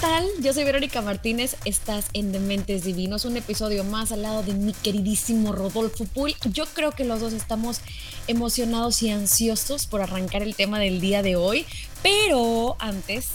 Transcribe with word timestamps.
Hola, 0.00 0.20
¿qué 0.20 0.32
tal? 0.32 0.42
Yo 0.42 0.52
soy 0.52 0.64
Verónica 0.64 1.00
Martínez, 1.02 1.56
estás 1.64 2.06
en 2.12 2.30
Dementes 2.30 2.84
Divinos, 2.84 3.24
un 3.24 3.36
episodio 3.36 3.84
más 3.84 4.12
al 4.12 4.22
lado 4.22 4.42
de 4.42 4.52
mi 4.54 4.72
queridísimo 4.72 5.52
Rodolfo 5.52 6.04
Puy. 6.04 6.36
Yo 6.52 6.66
creo 6.66 6.92
que 6.92 7.04
los 7.04 7.20
dos 7.20 7.32
estamos 7.32 7.80
emocionados 8.26 9.02
y 9.02 9.10
ansiosos 9.10 9.86
por 9.86 10.02
arrancar 10.02 10.42
el 10.42 10.54
tema 10.54 10.78
del 10.78 11.00
día 11.00 11.22
de 11.22 11.36
hoy, 11.36 11.66
pero 12.02 12.76
antes 12.78 13.28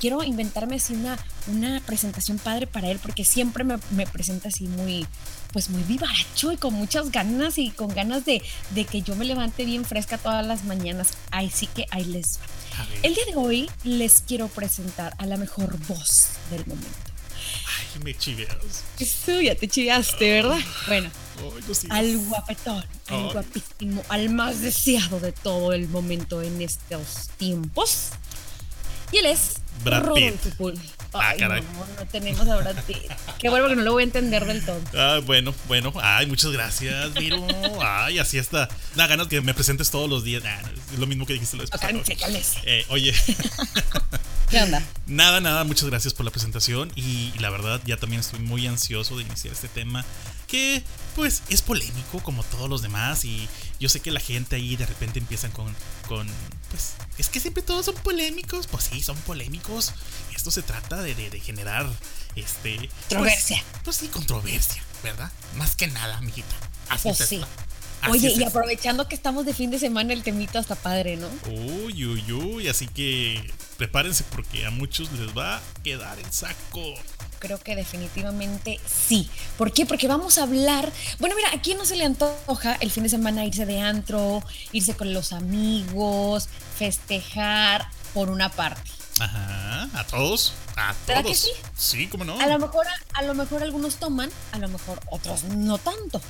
quiero 0.00 0.22
inventarme 0.22 0.76
así 0.76 0.94
una, 0.94 1.18
una 1.48 1.80
presentación 1.84 2.38
padre 2.38 2.66
para 2.66 2.88
él, 2.88 2.98
porque 3.00 3.24
siempre 3.24 3.64
me, 3.64 3.78
me 3.90 4.06
presenta 4.06 4.48
así 4.48 4.68
muy, 4.68 5.06
pues 5.52 5.70
muy 5.70 5.82
vivaracho 5.82 6.52
y 6.52 6.56
con 6.56 6.74
muchas 6.74 7.10
ganas 7.10 7.58
y 7.58 7.70
con 7.70 7.88
ganas 7.88 8.24
de, 8.24 8.42
de 8.70 8.84
que 8.84 9.02
yo 9.02 9.14
me 9.16 9.24
levante 9.24 9.64
bien 9.64 9.84
fresca 9.84 10.18
todas 10.18 10.46
las 10.46 10.64
mañanas. 10.64 11.08
Así 11.30 11.66
que 11.66 11.86
ahí 11.90 12.04
les 12.04 12.38
va. 12.38 12.56
El 13.02 13.14
día 13.14 13.24
de 13.26 13.36
hoy 13.36 13.70
les 13.84 14.20
quiero 14.20 14.48
presentar 14.48 15.14
a 15.18 15.26
la 15.26 15.36
mejor 15.36 15.78
voz 15.86 16.28
del 16.50 16.66
momento. 16.66 16.88
Ay, 17.66 18.02
me 18.02 18.14
chiveas. 18.14 18.84
Eso 18.98 19.40
ya 19.40 19.54
te 19.54 19.68
chiveaste, 19.68 20.30
¿verdad? 20.30 20.58
Bueno, 20.86 21.10
al 21.90 22.18
guapetón, 22.18 22.84
al 23.08 23.32
guapísimo, 23.32 24.02
al 24.08 24.30
más 24.30 24.60
deseado 24.60 25.20
de 25.20 25.32
todo 25.32 25.72
el 25.72 25.88
momento 25.88 26.42
en 26.42 26.60
estos 26.60 27.28
tiempos. 27.38 28.10
Y 29.12 29.18
él 29.18 29.26
es 29.26 29.56
Brad 29.84 30.04
Rodolfo 30.04 30.72
Pitt. 30.72 30.80
Ah, 31.20 31.30
Ay, 31.30 31.38
caray. 31.38 31.62
no, 31.62 31.86
no 31.98 32.06
tenemos 32.10 32.48
a 32.48 32.56
Brad 32.56 32.76
Pitt. 32.86 33.10
Qué 33.38 33.48
bueno 33.48 33.68
que 33.68 33.76
no 33.76 33.82
lo 33.82 33.92
voy 33.92 34.02
a 34.02 34.04
entender 34.06 34.44
del 34.44 34.64
todo. 34.64 34.80
Ah, 34.96 35.20
bueno, 35.24 35.54
bueno. 35.68 35.92
Ay, 36.00 36.26
muchas 36.26 36.50
gracias, 36.52 37.12
Viro. 37.14 37.46
Ay, 37.80 38.18
así 38.18 38.38
está. 38.38 38.68
Da 38.94 39.06
ganas 39.06 39.28
que 39.28 39.40
me 39.40 39.54
presentes 39.54 39.90
todos 39.90 40.08
los 40.08 40.24
días. 40.24 40.42
Ah, 40.46 40.60
es 40.92 40.98
lo 40.98 41.06
mismo 41.06 41.26
que 41.26 41.32
dijiste 41.34 41.56
la 41.56 41.62
vez 41.62 41.70
pasada. 41.70 41.92
Eh, 42.64 42.84
oye, 42.88 43.14
¿Qué 44.50 44.62
onda? 44.62 44.82
nada, 45.06 45.40
nada, 45.40 45.64
muchas 45.64 45.88
gracias 45.88 46.14
por 46.14 46.24
la 46.24 46.30
presentación 46.30 46.92
y, 46.94 47.32
y 47.34 47.38
la 47.40 47.50
verdad 47.50 47.80
ya 47.84 47.96
también 47.96 48.20
estoy 48.20 48.38
muy 48.40 48.66
ansioso 48.66 49.16
de 49.16 49.22
iniciar 49.24 49.52
este 49.54 49.68
tema 49.68 50.04
que 50.46 50.84
pues 51.16 51.42
es 51.48 51.62
polémico 51.62 52.20
como 52.22 52.44
todos 52.44 52.68
los 52.70 52.80
demás 52.82 53.24
y 53.24 53.48
yo 53.80 53.88
sé 53.88 53.98
que 54.00 54.10
la 54.12 54.20
gente 54.20 54.54
ahí 54.56 54.76
de 54.76 54.86
repente 54.86 55.18
empiezan 55.18 55.50
con, 55.50 55.74
con 56.06 56.28
pues 56.70 56.92
es 57.18 57.28
que 57.28 57.40
siempre 57.40 57.62
todos 57.64 57.86
son 57.86 57.96
polémicos, 57.96 58.66
pues 58.68 58.84
sí, 58.84 59.02
son 59.02 59.16
polémicos. 59.18 59.92
Esto 60.34 60.50
se 60.50 60.62
trata 60.62 61.02
de, 61.02 61.14
de- 61.16 61.30
de 61.30 61.40
generar 61.40 61.86
este 62.36 62.76
pues- 62.78 62.90
Controversia. 63.08 63.64
Pues, 63.84 63.96
sí, 63.96 64.08
controversia, 64.08 64.82
¿verdad? 65.02 65.32
Más 65.56 65.74
que 65.74 65.86
nada, 65.88 66.20
mijita. 66.20 66.54
Así 66.88 67.08
Pues 67.08 67.28
sí. 67.28 67.40
Así 68.02 68.12
Oye, 68.12 68.28
es 68.28 68.38
y 68.38 68.44
aprovechando 68.44 69.08
que 69.08 69.14
estamos 69.14 69.46
de 69.46 69.54
fin 69.54 69.70
de 69.70 69.78
semana, 69.78 70.12
el 70.12 70.22
temito 70.22 70.58
hasta 70.58 70.74
padre, 70.74 71.16
¿no? 71.16 71.28
Uy, 71.50 72.04
uy, 72.04 72.32
uy, 72.32 72.68
así 72.68 72.86
que 72.86 73.52
prepárense 73.76 74.24
porque 74.30 74.64
a 74.66 74.70
muchos 74.70 75.10
les 75.12 75.36
va 75.36 75.56
a 75.56 75.60
quedar 75.82 76.18
el 76.18 76.32
saco. 76.32 76.82
Creo 77.38 77.58
que 77.58 77.76
definitivamente 77.76 78.80
sí. 78.86 79.28
¿Por 79.58 79.72
qué? 79.72 79.86
Porque 79.86 80.08
vamos 80.08 80.38
a 80.38 80.44
hablar. 80.44 80.90
Bueno, 81.18 81.36
mira, 81.36 81.50
¿a 81.52 81.60
quién 81.60 81.78
no 81.78 81.84
se 81.84 81.96
le 81.96 82.04
antoja 82.04 82.74
el 82.80 82.90
fin 82.90 83.02
de 83.02 83.08
semana 83.08 83.44
irse 83.44 83.66
de 83.66 83.80
antro, 83.80 84.42
irse 84.72 84.94
con 84.94 85.12
los 85.12 85.32
amigos, 85.32 86.48
festejar 86.78 87.88
por 88.14 88.30
una 88.30 88.50
parte? 88.50 88.90
Ajá, 89.18 89.88
a 89.94 90.04
todos, 90.04 90.52
a 90.76 90.94
¿Verdad 91.06 91.22
todos. 91.22 91.44
que 91.44 91.48
sí? 91.48 91.50
Sí, 91.76 92.06
cómo 92.06 92.24
no. 92.24 92.38
A 92.38 92.46
lo 92.46 92.58
mejor, 92.58 92.86
a, 93.14 93.22
lo 93.22 93.34
mejor 93.34 93.62
algunos 93.62 93.96
toman, 93.96 94.30
a 94.52 94.58
lo 94.58 94.68
mejor 94.68 95.00
otros 95.10 95.44
no 95.44 95.78
tanto. 95.78 96.20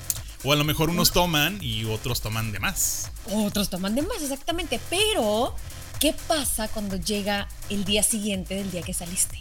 O 0.44 0.52
a 0.52 0.56
lo 0.56 0.64
mejor 0.64 0.90
unos 0.90 1.12
toman 1.12 1.58
y 1.62 1.84
otros 1.84 2.20
toman 2.20 2.52
de 2.52 2.58
más. 2.58 3.10
Otros 3.32 3.70
toman 3.70 3.94
de 3.94 4.02
más, 4.02 4.22
exactamente. 4.22 4.80
Pero, 4.90 5.54
¿qué 5.98 6.14
pasa 6.28 6.68
cuando 6.68 6.96
llega 6.96 7.48
el 7.68 7.84
día 7.84 8.02
siguiente 8.02 8.54
del 8.54 8.70
día 8.70 8.82
que 8.82 8.94
saliste? 8.94 9.40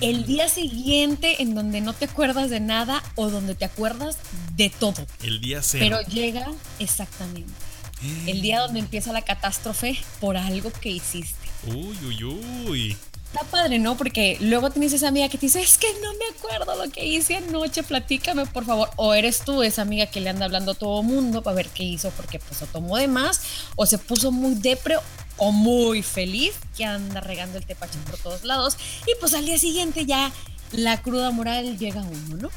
El 0.00 0.26
día 0.26 0.48
siguiente 0.48 1.42
en 1.42 1.54
donde 1.54 1.80
no 1.80 1.94
te 1.94 2.04
acuerdas 2.04 2.50
de 2.50 2.60
nada 2.60 3.02
o 3.14 3.30
donde 3.30 3.54
te 3.54 3.64
acuerdas 3.64 4.18
de 4.54 4.68
todo. 4.68 5.06
El 5.22 5.40
día 5.40 5.62
cero. 5.62 5.84
Pero 5.88 6.08
llega 6.08 6.46
exactamente. 6.78 7.52
El 8.26 8.42
día 8.42 8.60
donde 8.60 8.80
empieza 8.80 9.12
la 9.12 9.22
catástrofe 9.22 9.98
por 10.20 10.36
algo 10.36 10.70
que 10.70 10.90
hiciste. 10.90 11.48
Uy, 11.66 11.96
uy, 12.04 12.24
uy. 12.24 12.96
Está 13.36 13.50
padre, 13.50 13.78
¿no? 13.78 13.98
Porque 13.98 14.38
luego 14.40 14.70
tienes 14.70 14.94
esa 14.94 15.08
amiga 15.08 15.28
que 15.28 15.36
te 15.36 15.44
dice, 15.44 15.60
es 15.60 15.76
que 15.76 15.88
no 16.02 16.10
me 16.14 16.38
acuerdo 16.38 16.82
lo 16.82 16.90
que 16.90 17.04
hice 17.04 17.36
anoche, 17.36 17.82
platícame 17.82 18.46
por 18.46 18.64
favor. 18.64 18.88
O 18.96 19.12
eres 19.12 19.40
tú 19.40 19.62
esa 19.62 19.82
amiga 19.82 20.06
que 20.06 20.22
le 20.22 20.30
anda 20.30 20.46
hablando 20.46 20.72
a 20.72 20.74
todo 20.74 21.02
mundo 21.02 21.42
para 21.42 21.56
ver 21.56 21.68
qué 21.68 21.82
hizo 21.82 22.10
porque 22.12 22.38
pues 22.38 22.62
o 22.62 22.66
tomó 22.66 22.96
de 22.96 23.08
más 23.08 23.42
o 23.76 23.84
se 23.84 23.98
puso 23.98 24.32
muy 24.32 24.54
depre 24.54 24.96
o 25.36 25.52
muy 25.52 26.02
feliz 26.02 26.54
que 26.74 26.86
anda 26.86 27.20
regando 27.20 27.58
el 27.58 27.66
tepache 27.66 27.98
por 28.06 28.16
todos 28.16 28.42
lados. 28.44 28.78
Y 29.06 29.10
pues 29.20 29.34
al 29.34 29.44
día 29.44 29.58
siguiente 29.58 30.06
ya 30.06 30.32
la 30.72 31.02
cruda 31.02 31.30
moral 31.30 31.76
llega 31.76 32.00
a 32.00 32.04
uno, 32.04 32.36
¿no? 32.38 32.50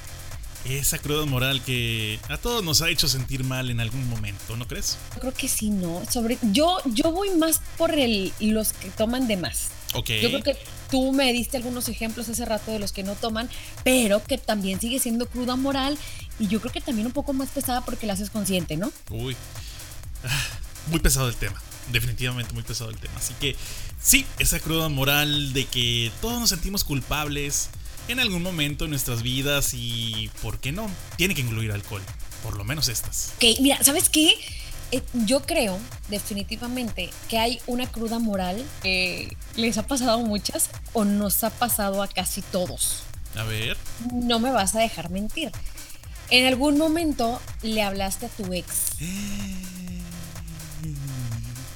Esa 0.63 0.97
cruda 0.97 1.25
moral 1.25 1.61
que 1.61 2.21
a 2.29 2.37
todos 2.37 2.63
nos 2.63 2.81
ha 2.81 2.89
hecho 2.89 3.09
sentir 3.09 3.43
mal 3.43 3.69
en 3.69 3.81
algún 3.81 4.07
momento, 4.09 4.55
¿no 4.55 4.65
crees? 4.65 4.97
Yo 5.15 5.19
creo 5.19 5.33
que 5.33 5.49
sí, 5.49 5.71
¿no? 5.71 6.03
Sobre, 6.09 6.37
yo, 6.53 6.77
yo 6.85 7.11
voy 7.11 7.31
más 7.31 7.59
por 7.77 7.93
el, 7.93 8.31
los 8.39 8.71
que 8.71 8.89
toman 8.91 9.27
de 9.27 9.35
más. 9.35 9.71
Yo 9.93 10.29
creo 10.29 10.43
que 10.43 10.57
tú 10.89 11.11
me 11.11 11.31
diste 11.33 11.57
algunos 11.57 11.89
ejemplos 11.89 12.29
hace 12.29 12.45
rato 12.45 12.71
de 12.71 12.79
los 12.79 12.91
que 12.91 13.03
no 13.03 13.15
toman, 13.15 13.49
pero 13.83 14.23
que 14.23 14.37
también 14.37 14.79
sigue 14.79 14.99
siendo 14.99 15.27
cruda 15.27 15.55
moral 15.55 15.97
y 16.39 16.47
yo 16.47 16.59
creo 16.61 16.71
que 16.71 16.81
también 16.81 17.07
un 17.07 17.13
poco 17.13 17.33
más 17.33 17.49
pesada 17.49 17.81
porque 17.81 18.07
la 18.07 18.13
haces 18.13 18.29
consciente, 18.29 18.77
¿no? 18.77 18.91
Uy. 19.09 19.35
Ah, 20.23 20.47
Muy 20.87 20.99
pesado 20.99 21.27
el 21.27 21.35
tema. 21.35 21.61
Definitivamente 21.91 22.53
muy 22.53 22.63
pesado 22.63 22.91
el 22.91 22.97
tema. 22.97 23.13
Así 23.17 23.33
que 23.39 23.55
sí, 24.01 24.25
esa 24.37 24.59
cruda 24.59 24.89
moral 24.89 25.53
de 25.53 25.65
que 25.65 26.11
todos 26.21 26.39
nos 26.39 26.49
sentimos 26.49 26.83
culpables 26.83 27.69
en 28.07 28.19
algún 28.19 28.43
momento 28.43 28.85
en 28.85 28.91
nuestras 28.91 29.23
vidas 29.23 29.73
y, 29.73 30.29
¿por 30.41 30.59
qué 30.59 30.71
no? 30.71 30.89
Tiene 31.15 31.35
que 31.35 31.41
incluir 31.41 31.71
alcohol. 31.71 32.01
Por 32.43 32.57
lo 32.57 32.63
menos 32.63 32.89
estas. 32.89 33.33
Ok, 33.37 33.59
mira, 33.61 33.83
¿sabes 33.83 34.09
qué? 34.09 34.35
Eh, 34.91 35.03
yo 35.13 35.41
creo 35.41 35.77
definitivamente 36.09 37.09
que 37.27 37.37
hay 37.37 37.61
una 37.67 37.87
cruda 37.87 38.19
moral 38.19 38.63
que 38.81 39.35
les 39.55 39.77
ha 39.77 39.83
pasado 39.83 40.13
a 40.13 40.23
muchas 40.23 40.69
o 40.93 41.05
nos 41.05 41.43
ha 41.43 41.49
pasado 41.49 42.01
a 42.01 42.07
casi 42.07 42.41
todos. 42.41 43.03
A 43.35 43.43
ver. 43.43 43.77
No 44.11 44.39
me 44.39 44.51
vas 44.51 44.75
a 44.75 44.79
dejar 44.79 45.09
mentir. 45.09 45.51
En 46.31 46.45
algún 46.45 46.77
momento 46.77 47.41
le 47.61 47.81
hablaste 47.81 48.27
a 48.27 48.29
tu 48.29 48.53
ex 48.53 48.91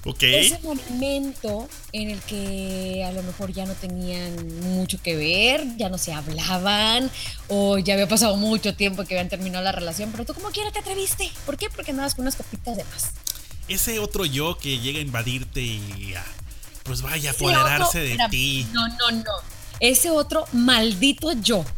Ok. 0.06 0.24
Ese 0.24 0.60
momento 0.60 1.70
en 1.94 2.10
el 2.10 2.20
que 2.22 3.06
a 3.08 3.12
lo 3.14 3.24
mejor 3.24 3.54
ya 3.54 3.66
no 3.66 3.74
tenían 3.74 4.60
mucho 4.62 5.02
que 5.02 5.16
ver, 5.16 5.66
ya 5.78 5.88
no 5.90 5.98
se 5.98 6.12
hablaban, 6.12 7.10
o 7.48 7.78
ya 7.78 7.94
había 7.94 8.08
pasado 8.08 8.36
mucho 8.36 8.76
tiempo 8.76 9.06
que 9.06 9.14
habían 9.16 9.30
terminado 9.30 9.64
la 9.64 9.72
relación, 9.72 10.12
pero 10.12 10.26
tú 10.26 10.34
como 10.34 10.50
quiera 10.50 10.72
te 10.72 10.80
atreviste. 10.80 11.32
¿Por 11.46 11.58
qué? 11.58 11.70
Porque 11.70 11.92
andabas 11.92 12.16
con 12.16 12.24
unas 12.24 12.36
copitas 12.36 12.76
de 12.76 12.84
más. 12.86 13.12
Ese 13.70 14.00
otro 14.00 14.26
yo 14.26 14.58
que 14.58 14.80
llega 14.80 15.00
a 15.00 15.02
invadirte 15.02 15.62
y 15.62 16.14
pues 16.84 17.02
vaya 17.02 17.32
a 17.32 17.34
apoderarse 17.34 18.00
de 18.00 18.18
ti. 18.30 18.68
No, 18.74 18.88
no, 18.90 19.12
no. 19.12 19.32
Ese 19.80 20.10
otro 20.10 20.46
maldito 20.52 21.32
yo. 21.34 21.64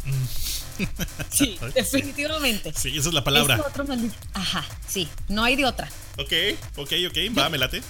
Sí, 1.29 1.57
definitivamente. 1.73 2.73
Sí, 2.75 2.97
esa 2.97 3.07
es 3.07 3.13
la 3.13 3.23
palabra. 3.23 3.55
Ese 3.55 3.63
otro 3.65 3.85
maldito. 3.85 4.13
Ajá, 4.33 4.65
sí, 4.85 5.07
no 5.29 5.41
hay 5.43 5.55
de 5.55 5.65
otra. 5.65 5.89
Ok, 6.17 6.33
ok, 6.75 6.91
ok, 7.09 7.37
va, 7.37 7.49
me 7.49 7.57
late. 7.57 7.81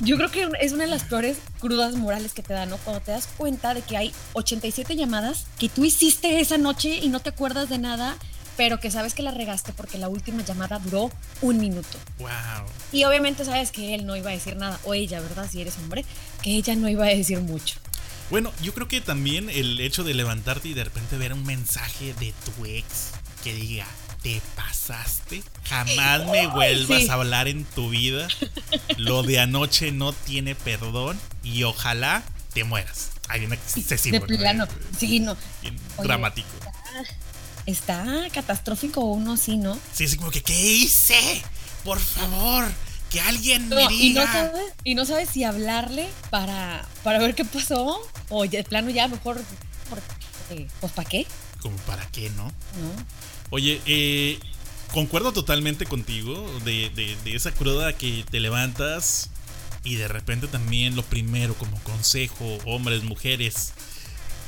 Yo 0.00 0.16
creo 0.16 0.30
que 0.30 0.48
es 0.60 0.72
una 0.72 0.84
de 0.84 0.90
las 0.90 1.04
peores 1.04 1.38
crudas 1.60 1.94
morales 1.94 2.32
que 2.32 2.42
te 2.42 2.52
dan, 2.52 2.70
¿no? 2.70 2.78
Cuando 2.78 3.00
te 3.00 3.12
das 3.12 3.28
cuenta 3.36 3.74
de 3.74 3.82
que 3.82 3.96
hay 3.96 4.12
87 4.32 4.96
llamadas 4.96 5.46
que 5.58 5.68
tú 5.68 5.84
hiciste 5.84 6.40
esa 6.40 6.58
noche 6.58 6.98
y 7.00 7.08
no 7.08 7.20
te 7.20 7.30
acuerdas 7.30 7.68
de 7.68 7.78
nada, 7.78 8.16
pero 8.56 8.80
que 8.80 8.90
sabes 8.90 9.14
que 9.14 9.22
la 9.22 9.30
regaste 9.30 9.72
porque 9.72 9.98
la 9.98 10.08
última 10.08 10.42
llamada 10.42 10.80
duró 10.80 11.10
un 11.42 11.58
minuto. 11.58 11.98
Wow. 12.18 12.28
Y 12.92 13.04
obviamente 13.04 13.44
sabes 13.44 13.70
que 13.70 13.94
él 13.94 14.04
no 14.04 14.16
iba 14.16 14.30
a 14.30 14.34
decir 14.34 14.56
nada, 14.56 14.80
o 14.84 14.94
ella, 14.94 15.20
¿verdad? 15.20 15.48
Si 15.50 15.60
eres 15.60 15.76
hombre, 15.78 16.04
que 16.42 16.56
ella 16.56 16.74
no 16.74 16.88
iba 16.88 17.04
a 17.04 17.08
decir 17.08 17.40
mucho. 17.40 17.76
Bueno, 18.30 18.52
yo 18.62 18.74
creo 18.74 18.88
que 18.88 19.00
también 19.00 19.50
el 19.50 19.78
hecho 19.80 20.02
de 20.02 20.14
levantarte 20.14 20.68
y 20.68 20.74
de 20.74 20.84
repente 20.84 21.18
ver 21.18 21.32
un 21.32 21.44
mensaje 21.44 22.14
de 22.14 22.32
tu 22.44 22.64
ex 22.64 23.10
que 23.44 23.54
diga, 23.54 23.86
te 24.24 24.40
pasaste, 24.56 25.42
jamás 25.68 26.26
me 26.30 26.46
vuelvas 26.46 27.02
sí. 27.02 27.08
a 27.10 27.12
hablar 27.12 27.46
en 27.46 27.64
tu 27.66 27.90
vida, 27.90 28.26
lo 28.96 29.22
de 29.22 29.38
anoche 29.38 29.92
no 29.92 30.14
tiene 30.14 30.54
perdón 30.54 31.20
y 31.42 31.64
ojalá 31.64 32.22
te 32.54 32.64
mueras. 32.64 33.10
Hay 33.28 33.44
una 33.44 33.54
excesivo, 33.54 34.18
de 34.26 34.38
plano. 34.38 34.66
Sí, 34.98 35.20
no. 35.20 35.32
Oye, 35.62 35.74
dramático. 36.02 36.48
Está 37.66 38.06
catastrófico 38.32 39.02
uno, 39.02 39.36
sí, 39.36 39.58
¿no? 39.58 39.78
Sí, 39.92 40.04
así 40.04 40.16
como 40.16 40.30
que, 40.30 40.42
¿qué 40.42 40.58
hice? 40.58 41.42
Por 41.84 42.00
favor, 42.00 42.64
que 43.10 43.20
alguien 43.20 43.68
me 43.68 43.76
No, 43.76 43.90
y, 43.90 44.14
no 44.14 44.22
diga. 44.22 44.52
y 44.84 44.94
no 44.94 45.04
sabes 45.04 45.28
si 45.28 45.44
hablarle 45.44 46.08
para, 46.30 46.86
para 47.02 47.18
ver 47.18 47.34
qué 47.34 47.44
pasó, 47.44 48.00
o 48.30 48.46
de 48.46 48.64
plano 48.64 48.88
ya 48.88 49.06
mejor, 49.06 49.42
porque, 49.90 50.66
pues 50.80 50.92
¿para 50.94 51.08
qué? 51.10 51.26
Como 51.60 51.76
para 51.78 52.06
qué, 52.06 52.30
¿no? 52.30 52.44
¿No? 52.44 52.52
Oye, 53.50 53.80
eh, 53.86 54.38
concuerdo 54.92 55.32
totalmente 55.32 55.86
contigo 55.86 56.50
de, 56.64 56.90
de- 56.90 57.16
de 57.24 57.34
esa 57.36 57.52
cruda 57.52 57.92
que 57.92 58.24
te 58.30 58.40
levantas 58.40 59.30
y 59.84 59.96
de 59.96 60.08
repente 60.08 60.46
también 60.48 60.96
lo 60.96 61.02
primero 61.02 61.54
como 61.54 61.78
consejo, 61.82 62.58
hombres, 62.64 63.02
mujeres, 63.02 63.72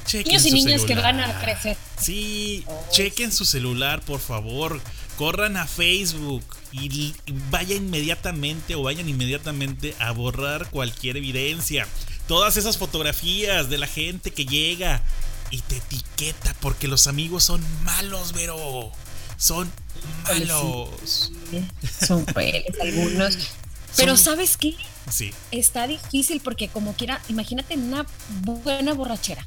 chequen 0.07 0.33
Niños 0.33 0.47
y 0.47 0.49
su 0.51 0.55
niñas 0.57 0.85
que 0.85 0.95
van 0.95 1.21
a 1.21 1.41
crecer. 1.41 1.77
Sí, 2.01 2.65
Oh, 2.67 2.87
chequen 2.93 3.33
su 3.33 3.45
celular, 3.45 4.01
por 4.03 4.21
favor. 4.21 4.81
Corran 5.19 5.57
a 5.57 5.67
Facebook 5.67 6.45
y 6.73 7.15
vayan 7.51 7.79
inmediatamente 7.87 8.75
o 8.75 8.83
vayan 8.83 9.09
inmediatamente 9.09 9.95
a 9.99 10.11
borrar 10.13 10.69
cualquier 10.71 11.17
evidencia. 11.17 11.87
Todas 12.29 12.57
esas 12.59 12.77
fotografías 12.77 13.71
de 13.71 13.79
la 13.79 13.87
gente 13.87 14.31
que 14.31 14.45
llega 14.45 15.03
y 15.51 15.61
te 15.63 15.77
etiqueta 15.79 16.55
porque 16.61 16.89
los 16.89 17.07
amigos 17.07 17.45
son 17.45 17.63
malos, 17.85 18.33
Vero. 18.33 18.91
Son 19.37 19.71
malos. 20.25 21.31
Son 22.07 22.25
crueles 22.27 22.75
algunos. 22.81 23.37
Pero 23.97 24.17
Son- 24.17 24.25
¿sabes 24.33 24.57
qué? 24.57 24.75
Sí, 25.11 25.33
Está 25.53 25.87
difícil 25.87 26.41
porque 26.43 26.69
como 26.69 26.95
quiera, 26.95 27.21
imagínate 27.29 27.75
una 27.77 28.07
buena 28.43 28.93
borrachera. 28.95 29.47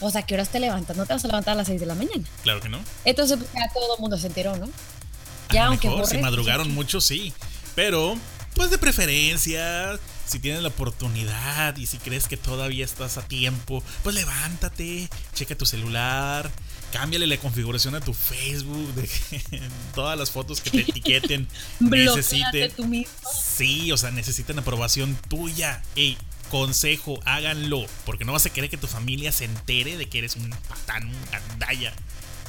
O 0.00 0.10
sea, 0.10 0.22
¿qué 0.22 0.34
horas 0.34 0.48
te 0.48 0.58
levantas? 0.60 0.96
No 0.96 1.06
te 1.06 1.12
vas 1.12 1.24
a 1.24 1.28
levantar 1.28 1.52
a 1.52 1.56
las 1.56 1.66
6 1.68 1.78
de 1.80 1.86
la 1.86 1.94
mañana. 1.94 2.24
claro 2.42 2.60
que 2.60 2.68
no. 2.70 2.78
Entonces, 3.04 3.36
pues, 3.38 3.50
ya 3.54 3.70
todo 3.72 3.94
el 3.96 4.00
mundo 4.00 4.16
se 4.18 4.26
enteró, 4.28 4.56
¿no? 4.56 4.66
A 4.66 5.52
Ya, 5.54 5.64
lo 5.64 5.70
aunque 5.70 5.88
mejor, 5.88 6.06
si 6.06 6.18
madrugaron 6.18 6.66
pues, 6.68 6.74
mucho, 6.74 7.00
sí. 7.00 7.32
Pero, 7.74 8.16
pues 8.60 8.70
de 8.70 8.76
preferencia, 8.76 9.98
si 10.26 10.38
tienes 10.38 10.60
la 10.60 10.68
oportunidad 10.68 11.74
y 11.78 11.86
si 11.86 11.96
crees 11.96 12.28
que 12.28 12.36
todavía 12.36 12.84
estás 12.84 13.16
a 13.16 13.26
tiempo, 13.26 13.82
pues 14.02 14.14
levántate, 14.14 15.08
checa 15.32 15.56
tu 15.56 15.64
celular, 15.64 16.50
cámbiale 16.92 17.26
la 17.26 17.38
configuración 17.38 17.94
a 17.94 18.02
tu 18.02 18.12
Facebook, 18.12 18.92
de 18.96 19.08
que 19.08 19.62
todas 19.94 20.18
las 20.18 20.30
fotos 20.30 20.60
que 20.60 20.70
te 20.72 20.80
etiqueten 20.90 21.48
necesiten. 21.78 22.70
tú 22.72 22.84
mismo. 22.84 23.14
Sí, 23.32 23.92
o 23.92 23.96
sea, 23.96 24.10
necesitan 24.10 24.58
aprobación 24.58 25.16
tuya. 25.30 25.82
Ey, 25.96 26.18
consejo, 26.50 27.18
háganlo. 27.24 27.86
Porque 28.04 28.26
no 28.26 28.34
vas 28.34 28.44
a 28.44 28.50
querer 28.50 28.68
que 28.68 28.76
tu 28.76 28.88
familia 28.88 29.32
se 29.32 29.46
entere 29.46 29.96
de 29.96 30.06
que 30.10 30.18
eres 30.18 30.36
un 30.36 30.50
patán, 30.68 31.06
un 31.06 31.30
gandalla. 31.32 31.94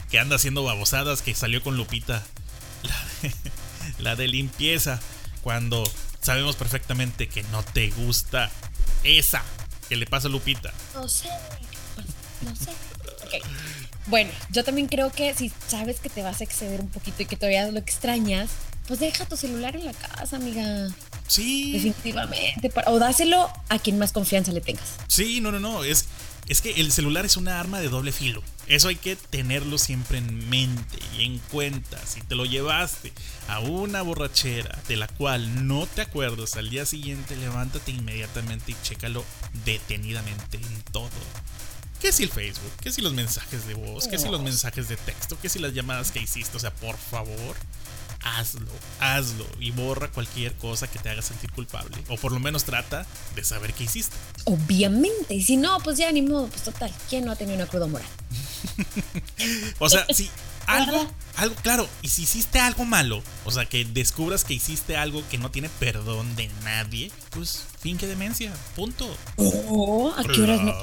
Que 0.10 0.20
anda 0.20 0.36
haciendo 0.36 0.62
babosadas, 0.62 1.22
que 1.22 1.34
salió 1.36 1.64
con 1.64 1.78
Lupita. 1.78 2.22
La 2.84 3.06
de, 3.22 3.34
la 4.04 4.16
de 4.18 4.28
limpieza. 4.28 5.00
Cuando 5.42 5.84
sabemos 6.22 6.56
perfectamente 6.56 7.28
que 7.28 7.44
no 7.44 7.64
te 7.64 7.90
gusta 7.90 8.50
esa 9.04 9.44
que 9.90 9.96
le 9.96 10.06
pasa 10.06 10.28
a 10.28 10.32
Lupita. 10.32 10.72
No 10.94 11.10
sé. 11.10 11.30
No 12.42 12.56
sé. 12.56 12.72
Ok. 13.26 13.46
Bueno, 14.08 14.32
yo 14.50 14.64
también 14.64 14.88
creo 14.88 15.12
que 15.12 15.34
si 15.34 15.52
sabes 15.68 16.00
que 16.00 16.10
te 16.10 16.24
vas 16.24 16.42
a 16.42 16.44
exceder 16.44 16.82
un 16.82 16.90
poquito 16.90 17.24
y 17.24 17.26
que 17.26 17.36
todavía 17.36 17.70
lo 17.70 17.80
extrañas, 17.80 18.50
pues 18.88 19.00
deja 19.00 19.26
tu 19.26 19.38
celular 19.38 19.76
en 19.76 19.86
la 19.86 19.94
casa, 19.94 20.38
amiga. 20.38 20.90
Sí. 21.28 21.74
Definitivamente. 21.74 22.72
O 22.88 23.00
dáselo 23.00 23.52
a 23.70 23.80
quien 23.80 23.98
más 24.00 24.12
confianza 24.12 24.52
le 24.52 24.62
tengas. 24.62 24.96
Sí, 25.08 25.40
no, 25.42 25.52
no, 25.52 25.60
no. 25.60 25.84
Es, 25.84 26.08
es 26.48 26.62
que 26.62 26.72
el 26.72 26.92
celular 26.92 27.26
es 27.26 27.38
una 27.38 27.60
arma 27.60 27.80
de 27.80 27.90
doble 27.90 28.12
filo. 28.12 28.44
Eso 28.68 28.88
hay 28.88 28.96
que 28.96 29.16
tenerlo 29.16 29.78
siempre 29.78 30.18
en 30.18 30.50
mente 30.50 31.00
y 31.18 31.24
en 31.24 31.40
cuenta. 31.40 32.00
Si 32.06 32.22
te 32.22 32.36
lo 32.36 32.46
llevaste 32.46 33.12
a 33.48 33.60
una 33.60 34.02
borrachera 34.02 34.82
de 34.88 34.96
la 34.96 35.08
cual 35.08 35.68
no 35.68 35.88
te 35.88 36.02
acuerdas 36.02 36.56
al 36.56 36.70
día 36.70 36.86
siguiente, 36.86 37.36
levántate 37.36 37.92
inmediatamente 37.92 38.72
y 38.72 38.76
chécalo 38.84 39.24
detenidamente 39.66 40.58
en 40.58 40.82
todo. 40.92 41.10
¿Qué 42.02 42.12
si 42.12 42.24
el 42.24 42.30
Facebook? 42.30 42.72
¿Qué 42.82 42.92
si 42.92 43.02
los 43.02 43.14
mensajes 43.14 43.68
de 43.68 43.76
voz? 43.76 44.08
¿Qué 44.08 44.18
si 44.18 44.28
los 44.28 44.42
mensajes 44.42 44.88
de 44.88 44.98
texto? 44.98 45.38
¿Qué 45.40 45.50
si 45.50 45.60
las 45.60 45.74
llamadas 45.74 46.12
que 46.12 46.20
hiciste? 46.20 46.58
O 46.58 46.60
sea, 46.60 46.74
por 46.74 46.98
favor, 46.98 47.56
hazlo, 48.24 48.72
hazlo 49.00 49.46
y 49.60 49.72
borra 49.72 50.10
cualquier 50.10 50.54
cosa 50.56 50.90
que 50.90 51.00
te 51.00 51.10
haga 51.10 51.22
sentir 51.22 51.52
culpable. 51.52 51.98
O 52.10 52.18
por 52.18 52.32
lo 52.32 52.40
menos 52.40 52.64
trata 52.64 53.06
de 53.36 53.44
saber 53.44 53.74
qué 53.74 53.86
hiciste. 53.86 54.16
Obviamente. 54.46 55.34
Y 55.34 55.44
si 55.44 55.58
no, 55.58 55.80
pues 55.80 55.98
ya 55.98 56.12
ni 56.12 56.22
modo. 56.22 56.48
Pues 56.48 56.64
total. 56.64 56.92
¿Quién 57.10 57.26
no 57.26 57.32
ha 57.32 57.36
tenido 57.36 57.58
una 57.58 57.68
cruda 57.68 57.88
moral? 57.88 58.08
O 59.80 59.90
sea, 59.90 60.06
si 60.14 60.30
algo, 60.68 61.08
algo, 61.36 61.56
claro, 61.56 61.90
y 62.04 62.10
si 62.10 62.24
hiciste 62.24 62.60
algo 62.60 62.86
malo, 62.86 63.24
o 63.46 63.52
sea, 63.52 63.66
que 63.66 63.84
descubras 63.84 64.44
que 64.44 64.54
hiciste 64.54 64.96
algo 64.96 65.28
que 65.30 65.40
no 65.40 65.50
tiene 65.50 65.70
perdón 65.80 66.36
de 66.36 66.50
nadie, 66.64 67.12
pues 67.32 67.64
finge 67.80 68.06
demencia, 68.06 68.54
punto. 68.76 69.10
Oh, 69.38 70.14
¿a 70.16 70.24
qué 70.24 70.42
horas 70.42 70.62
me.? 70.62 70.74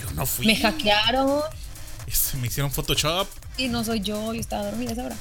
Yo 0.00 0.10
no 0.14 0.24
fui. 0.24 0.46
Me 0.46 0.56
hackearon 0.56 1.42
me 2.40 2.46
hicieron 2.46 2.70
Photoshop, 2.70 3.26
y 3.56 3.68
no 3.68 3.84
soy 3.84 4.00
yo. 4.00 4.34
Yo 4.34 4.40
estaba 4.40 4.64
dormida 4.64 4.90
a 4.90 4.92
esa 4.92 5.04
hora. 5.04 5.16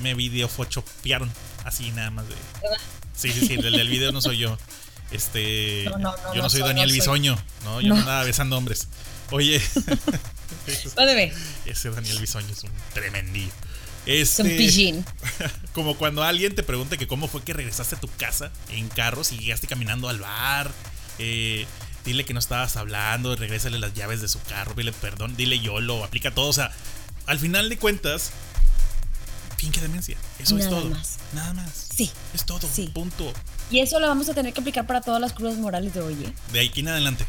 Me 0.00 0.14
video 0.14 0.48
photoshopearon, 0.48 1.30
así 1.64 1.90
nada 1.92 2.10
más 2.10 2.28
de. 2.28 2.34
¿Verdad? 2.62 2.78
Sí, 3.14 3.32
sí, 3.32 3.46
sí, 3.46 3.54
el 3.54 3.72
del 3.72 3.88
video 3.88 4.12
no 4.12 4.20
soy 4.20 4.38
yo. 4.38 4.56
Este, 5.10 5.84
No, 5.90 5.98
no, 5.98 6.16
no, 6.16 6.34
yo 6.34 6.42
no, 6.42 6.50
soy 6.50 6.60
Daniel 6.60 6.88
soy. 6.90 6.98
Bisoño, 6.98 7.42
no, 7.64 7.80
yo 7.80 7.88
No. 7.88 7.96
andaba 7.96 8.24
besando 8.24 8.56
hombres. 8.58 8.88
Oye, 9.30 9.60
¿Dónde 10.96 11.14
ve? 11.14 11.32
ese 11.66 11.90
Daniel 11.90 12.18
Bisoño 12.18 12.48
es 12.52 12.64
un 12.64 12.70
tremendillo. 12.94 13.50
Es 14.06 14.38
un 14.38 14.46
Este, 14.46 14.58
pillín. 14.58 15.04
Como 15.72 15.96
cuando 15.96 16.22
alguien 16.22 16.54
te 16.54 16.62
pregunta 16.62 16.96
que 16.96 17.06
cómo 17.06 17.28
fue 17.28 17.42
que 17.42 17.52
regresaste 17.52 17.96
a 17.96 18.00
tu 18.00 18.08
casa 18.08 18.50
en 18.70 18.88
carros 18.88 19.32
y 19.32 19.38
llegaste 19.38 19.66
caminando 19.66 20.08
al 20.08 20.18
bar. 20.20 20.70
eh, 21.18 21.66
dile 22.04 22.24
que 22.24 22.32
no 22.32 22.38
estabas 22.40 22.76
hablando, 22.76 23.34
regrésale 23.36 23.78
las 23.78 23.92
llaves 23.92 24.22
de 24.22 24.28
su 24.28 24.40
carro, 24.42 24.72
dile 24.74 24.92
perdón, 24.92 25.36
dile 25.36 25.58
YOLO, 25.58 26.04
aplica 26.04 26.30
todo. 26.30 26.48
O 26.48 26.52
sea, 26.54 26.72
al 27.26 27.38
final 27.38 27.68
de 27.68 27.76
cuentas, 27.76 28.30
finge 29.58 29.80
demencia. 29.80 30.16
Eso 30.38 30.56
es 30.56 30.64
Nada 30.66 30.78
todo. 30.80 30.90
más. 30.90 31.18
Nada 31.34 31.52
más. 31.52 31.88
Sí. 31.94 32.10
Es 32.32 32.46
todo. 32.46 32.66
Sí. 32.72 32.90
Punto. 32.94 33.30
Y 33.70 33.80
eso 33.80 34.00
lo 34.00 34.06
vamos 34.08 34.28
a 34.30 34.34
tener 34.34 34.52
que 34.54 34.60
aplicar 34.60 34.86
para 34.86 35.00
todas 35.02 35.20
las 35.20 35.32
crudas 35.34 35.58
morales 35.58 35.92
de 35.92 36.00
hoy. 36.00 36.14
¿eh? 36.14 36.32
De 36.52 36.60
aquí 36.66 36.80
en 36.80 36.88
adelante. 36.88 37.26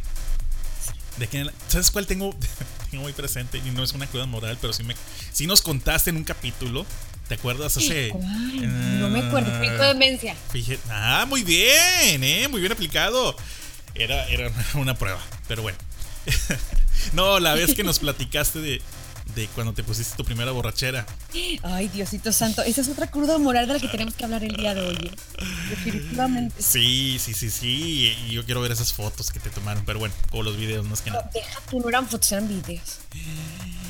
De 1.17 1.25
aquí 1.25 1.37
en 1.37 1.43
adela- 1.47 1.57
¿Sabes 1.67 1.91
cuál 1.91 2.05
tengo, 2.07 2.33
tengo 2.91 3.03
muy 3.03 3.13
presente? 3.13 3.57
Y 3.65 3.71
no 3.71 3.83
es 3.83 3.91
una 3.93 4.07
cruda 4.07 4.25
moral, 4.25 4.57
pero 4.61 4.71
sí, 4.71 4.83
me, 4.83 4.95
sí 5.33 5.47
nos 5.47 5.61
contaste 5.61 6.11
en 6.11 6.17
un 6.17 6.23
capítulo. 6.23 6.85
¿Te 7.27 7.35
acuerdas 7.35 7.75
hace... 7.77 8.11
No 8.13 9.09
me 9.09 9.19
acuerdo. 9.19 9.51
Ah, 9.53 9.59
de 9.59 9.87
demencia. 9.89 10.35
Fíjate, 10.51 10.79
ah, 10.89 11.25
muy 11.27 11.43
bien, 11.43 12.23
eh, 12.23 12.47
muy 12.47 12.59
bien 12.61 12.71
aplicado. 12.71 13.35
Era, 13.95 14.25
era 14.29 14.51
una 14.75 14.95
prueba, 14.95 15.19
pero 15.47 15.61
bueno. 15.61 15.77
no, 17.13 17.39
la 17.39 17.54
vez 17.54 17.75
que 17.75 17.83
nos 17.83 17.99
platicaste 17.99 18.59
de, 18.59 18.81
de 19.39 19.47
cuando 19.47 19.73
te 19.73 19.83
pusiste 19.83 20.15
tu 20.17 20.25
primera 20.25 20.51
borrachera. 20.51 21.05
Ay, 21.63 21.87
Diosito 21.87 22.31
Santo. 22.33 22.61
Esa 22.61 22.81
es 22.81 22.89
otra 22.89 23.07
cruda 23.07 23.37
moral 23.37 23.67
de 23.67 23.73
la 23.75 23.79
que 23.79 23.87
tenemos 23.87 24.13
que 24.13 24.25
hablar 24.25 24.43
el 24.43 24.55
día 24.55 24.73
de 24.75 24.81
hoy. 24.81 24.95
¿eh? 24.95 25.43
Definitivamente. 25.69 26.61
Sí, 26.61 27.17
sí, 27.19 27.33
sí, 27.33 27.49
sí. 27.49 28.13
Y 28.27 28.31
yo 28.33 28.43
quiero 28.45 28.59
ver 28.61 28.71
esas 28.71 28.91
fotos 28.93 29.31
que 29.31 29.39
te 29.39 29.49
tomaron, 29.49 29.83
pero 29.85 29.99
bueno, 29.99 30.13
o 30.31 30.43
los 30.43 30.57
videos 30.57 30.85
más 30.85 31.01
que 31.01 31.09
No, 31.11 31.17
nada. 31.17 31.29
deja 31.33 31.59
tú, 31.69 31.79
no 31.79 31.87
eran 31.89 32.07
fotos, 32.07 32.31
eran 32.33 32.47
videos. 32.47 32.99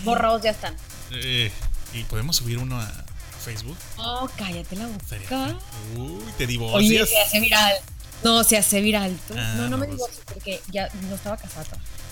Borrados 0.04 0.42
ya 0.44 0.52
están. 0.52 0.76
Eh, 1.12 1.52
y 1.94 2.04
podemos 2.04 2.36
subir 2.36 2.60
uno 2.60 2.80
a 2.80 2.92
Facebook. 3.44 3.78
Oh, 3.98 4.30
cállate 4.38 4.76
la 4.76 4.86
boca. 4.88 5.58
Uy, 5.96 6.22
te 6.38 6.44
Oye, 6.46 6.48
divorcias. 6.48 7.10
se 7.10 7.20
hace 7.22 7.40
viral. 7.40 7.74
No, 8.24 8.44
se 8.44 8.58
hace 8.58 8.82
viral. 8.82 9.18
Ah, 9.36 9.54
no, 9.58 9.70
no 9.70 9.78
me 9.78 9.86
pues. 9.88 9.98
divorcio 9.98 10.24
porque 10.32 10.62
ya 10.72 10.90
no 11.10 11.16
estaba 11.16 11.38
casada. 11.38 11.66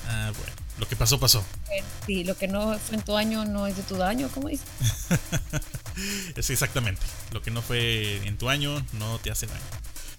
Ah, 0.10 0.32
bueno. 0.36 0.67
Lo 0.78 0.88
que 0.88 0.96
pasó, 0.96 1.20
pasó. 1.20 1.44
Eh, 1.72 1.84
Sí, 2.06 2.24
lo 2.24 2.38
que 2.38 2.48
no 2.48 2.78
fue 2.80 2.96
en 2.96 3.02
tu 3.04 3.18
año 3.18 3.44
no 3.46 3.68
es 3.68 3.76
de 3.76 3.84
tu 3.84 3.96
daño, 3.98 4.30
¿cómo 4.34 4.48
dices? 4.50 4.66
Es 6.36 6.50
exactamente. 6.52 7.02
Lo 7.32 7.42
que 7.42 7.50
no 7.52 7.62
fue 7.62 8.18
en 8.28 8.38
tu 8.38 8.50
año 8.50 8.86
no 8.94 9.18
te 9.20 9.32
hace 9.32 9.48
daño. 9.48 9.60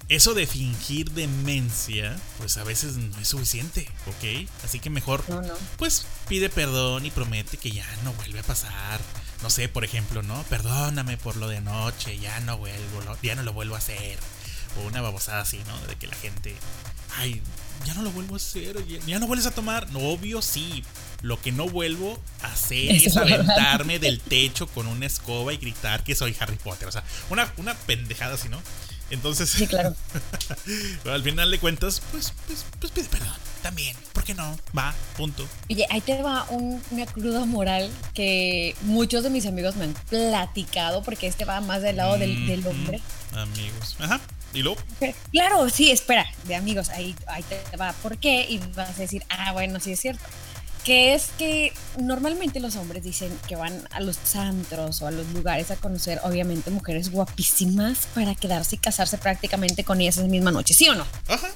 Eso 0.09 0.33
de 0.35 0.47
fingir 0.47 1.11
demencia, 1.13 2.17
pues 2.39 2.57
a 2.57 2.65
veces 2.65 2.97
no 2.97 3.19
es 3.21 3.29
suficiente, 3.29 3.87
¿ok? 4.07 4.49
Así 4.65 4.81
que 4.81 4.89
mejor, 4.91 5.23
No, 5.29 5.43
no. 5.43 5.55
pues 5.77 6.07
pide 6.29 6.49
perdón 6.49 7.05
y 7.05 7.11
promete 7.11 7.59
que 7.59 7.71
ya 7.71 7.87
no 8.05 8.13
vuelve 8.15 8.41
a 8.41 8.43
pasar. 8.43 9.01
No 9.43 9.51
sé, 9.51 9.69
por 9.69 9.85
ejemplo, 9.85 10.23
¿no? 10.23 10.43
Perdóname 10.45 11.19
por 11.19 11.37
lo 11.37 11.47
de 11.47 11.59
anoche, 11.59 12.19
ya 12.19 12.41
no 12.41 12.57
vuelvo, 12.57 13.03
ya 13.23 13.35
no 13.35 13.43
lo 13.43 13.53
vuelvo 13.53 13.75
a 13.75 13.79
hacer. 13.79 14.19
O 14.77 14.87
una 14.87 15.01
babosada 15.01 15.41
así, 15.43 15.61
¿no? 15.67 15.79
De 15.87 15.97
que 15.97 16.07
la 16.07 16.17
gente, 16.17 16.55
ay, 17.19 17.41
ya 17.85 17.95
no 17.95 18.03
lo 18.03 18.11
vuelvo 18.11 18.35
a 18.35 18.37
hacer, 18.37 18.85
ya, 18.87 18.99
ya 19.07 19.19
no 19.19 19.27
vuelves 19.27 19.47
a 19.47 19.51
tomar. 19.53 19.91
No, 19.91 20.01
obvio, 20.01 20.43
sí. 20.43 20.85
Lo 21.23 21.41
que 21.41 21.51
no 21.51 21.69
vuelvo 21.69 22.19
a 22.43 22.53
hacer 22.53 22.93
es 22.93 23.07
es 23.07 23.17
aventarme 23.17 23.99
del 23.99 24.21
techo 24.21 24.67
con 24.69 24.87
una 24.87 25.07
escoba 25.07 25.53
y 25.53 25.57
gritar 25.57 26.05
que 26.05 26.15
soy 26.15 26.37
Harry 26.39 26.57
Potter. 26.57 26.87
O 26.89 26.93
sea, 26.93 27.03
una, 27.31 27.53
una 27.57 27.75
pendejada 27.75 28.35
así, 28.35 28.49
¿no? 28.49 28.61
Entonces, 29.11 29.49
Sí, 29.51 29.67
claro. 29.67 29.97
al 31.11 31.23
final 31.23 31.51
de 31.51 31.59
cuentas, 31.59 32.03
pues, 32.13 32.33
pues, 32.47 32.65
pues 32.79 32.93
pide 32.93 33.09
perdón. 33.09 33.33
También, 33.63 33.97
¿por 34.13 34.23
qué 34.23 34.35
no? 34.35 34.57
Va, 34.77 34.95
punto. 35.17 35.49
Oye, 35.69 35.85
ahí 35.91 36.01
te 36.01 36.23
va 36.23 36.45
un- 36.51 36.81
una 36.91 37.07
cruda 37.07 37.45
moral 37.45 37.91
que 38.15 38.77
muchos 38.83 39.25
de 39.25 39.31
mis 39.31 39.47
amigos 39.47 39.75
me 39.77 39.85
han 39.87 39.95
platicado, 40.09 41.03
porque 41.03 41.27
este 41.27 41.45
va 41.45 41.61
más 41.61 41.83
del 41.83 41.97
lado 41.97 42.19
del, 42.19 42.47
del 42.47 42.65
hombre. 42.67 43.01
Amigos. 43.33 43.97
Ajá. 43.99 44.21
Y 44.55 44.63
luego, 44.63 44.81
Claro, 45.31 45.69
sí, 45.69 45.91
espera, 45.91 46.27
de 46.45 46.55
amigos, 46.55 46.89
ahí, 46.91 47.15
ahí 47.27 47.43
te 47.43 47.77
va. 47.77 47.93
¿Por 47.93 48.19
qué? 48.19 48.47
Y 48.49 48.59
vas 48.75 48.97
a 48.99 49.03
decir, 49.03 49.23
ah, 49.29 49.53
bueno, 49.53 49.79
sí 49.81 49.93
es 49.93 50.01
cierto. 50.01 50.25
Que 50.85 51.15
es 51.15 51.31
que 51.37 51.75
normalmente 51.99 52.61
los 52.61 52.77
hombres 52.77 53.03
dicen 53.05 53.37
que 53.47 53.57
van 53.57 53.87
a 53.91 54.01
los 54.01 54.35
antros 54.37 55.03
o 55.03 55.07
a 55.07 55.11
los 55.11 55.27
lugares 55.29 55.71
a 55.71 55.77
conocer, 55.77 56.21
obviamente, 56.25 56.71
mujeres 56.71 57.11
guapísimas 57.11 58.07
para 58.15 58.35
quedarse 58.35 58.77
y 58.77 58.79
casarse 58.79 59.19
prácticamente 59.19 59.85
con 59.85 60.01
ellas 60.01 60.17
esa 60.17 60.27
misma 60.29 60.51
noche, 60.51 60.73
¿sí 60.73 60.89
o 60.89 60.95
no? 60.95 61.07
ajá. 61.29 61.49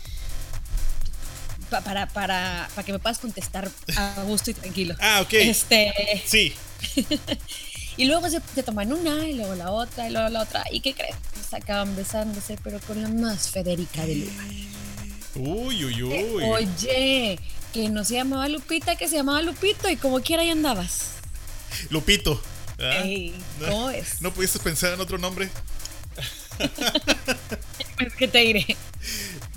para, 1.70 2.06
para, 2.08 2.68
para 2.74 2.84
que 2.84 2.92
me 2.92 2.98
puedas 2.98 3.18
contestar 3.18 3.70
a 3.96 4.22
gusto 4.24 4.50
y 4.50 4.54
tranquilo. 4.54 4.94
Ah, 5.00 5.22
ok. 5.22 5.32
Este. 5.32 6.22
Sí. 6.26 6.52
y 7.96 8.04
luego 8.06 8.28
se, 8.28 8.40
se, 8.54 8.62
toman 8.62 8.92
una, 8.92 9.26
y 9.26 9.34
luego 9.34 9.54
la 9.54 9.70
otra, 9.70 10.08
y 10.08 10.12
luego 10.12 10.28
la 10.28 10.42
otra. 10.42 10.64
¿Y 10.70 10.80
qué 10.80 10.94
crees? 10.94 11.16
Pues 11.34 11.52
acaban 11.54 11.94
besándose, 11.96 12.58
pero 12.62 12.80
con 12.80 13.02
la 13.02 13.08
más 13.08 13.50
Federica 13.50 14.04
del 14.04 14.20
lugar. 14.20 14.46
Uy, 15.34 15.84
uy, 15.84 16.02
uy. 16.02 16.44
Oye, 16.44 17.38
que 17.72 17.88
no 17.88 18.04
se 18.04 18.14
llamaba 18.14 18.48
Lupita, 18.48 18.96
que 18.96 19.08
se 19.08 19.16
llamaba 19.16 19.42
Lupito, 19.42 19.88
y 19.88 19.96
como 19.96 20.20
quiera 20.20 20.42
ahí 20.42 20.50
andabas. 20.50 21.12
Lupito. 21.90 22.40
¿Ah? 22.78 23.02
Ey, 23.04 23.34
¿Cómo 23.60 23.90
es? 23.90 24.20
¿No 24.20 24.32
pudiste 24.32 24.58
pensar 24.58 24.92
en 24.94 25.00
otro 25.00 25.18
nombre? 25.18 25.50
pues, 27.96 28.14
¿qué 28.14 28.28
te 28.28 28.38
diré? 28.38 28.76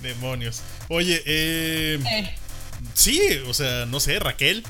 Demonios. 0.01 0.61
Oye, 0.89 1.21
eh, 1.25 1.99
eh. 2.05 2.35
Sí, 2.93 3.19
o 3.47 3.53
sea, 3.53 3.85
no 3.85 3.99
sé, 3.99 4.19
Raquel 4.19 4.63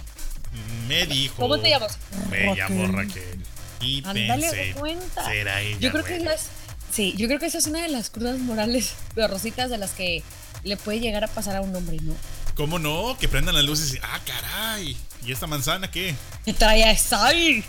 me 0.87 1.05
dijo. 1.05 1.35
¿Cómo 1.35 1.59
te 1.59 1.69
llamas? 1.69 1.97
Me 2.29 2.45
Raquel. 2.45 2.57
llamo 2.57 2.97
Raquel. 2.97 3.34
Y 3.81 4.03
Ándale, 4.05 4.49
pensé, 4.49 4.73
cuenta. 4.73 5.25
será 5.25 5.61
ella. 5.61 5.77
Yo 5.79 5.91
creo 5.91 6.03
que 6.03 6.17
es, 6.17 6.47
sí, 6.91 7.13
yo 7.17 7.27
creo 7.27 7.39
que 7.39 7.45
esa 7.45 7.57
es 7.57 7.67
una 7.67 7.81
de 7.81 7.89
las 7.89 8.09
crudas 8.09 8.39
morales 8.39 8.93
rositas 9.15 9.69
de 9.69 9.77
las 9.77 9.91
que 9.91 10.23
le 10.63 10.77
puede 10.77 10.99
llegar 10.99 11.23
a 11.23 11.27
pasar 11.27 11.55
a 11.55 11.61
un 11.61 11.75
hombre, 11.75 11.97
¿no? 12.01 12.13
¿Cómo 12.55 12.79
no? 12.79 13.17
Que 13.19 13.27
prendan 13.27 13.55
las 13.55 13.65
luces 13.65 13.93
y 13.93 13.97
ah, 14.01 14.19
caray. 14.25 14.97
¿Y 15.25 15.31
esta 15.31 15.45
manzana 15.47 15.91
qué? 15.91 16.15
Que 16.45 16.53
trae 16.53 16.97
sal. 16.97 17.63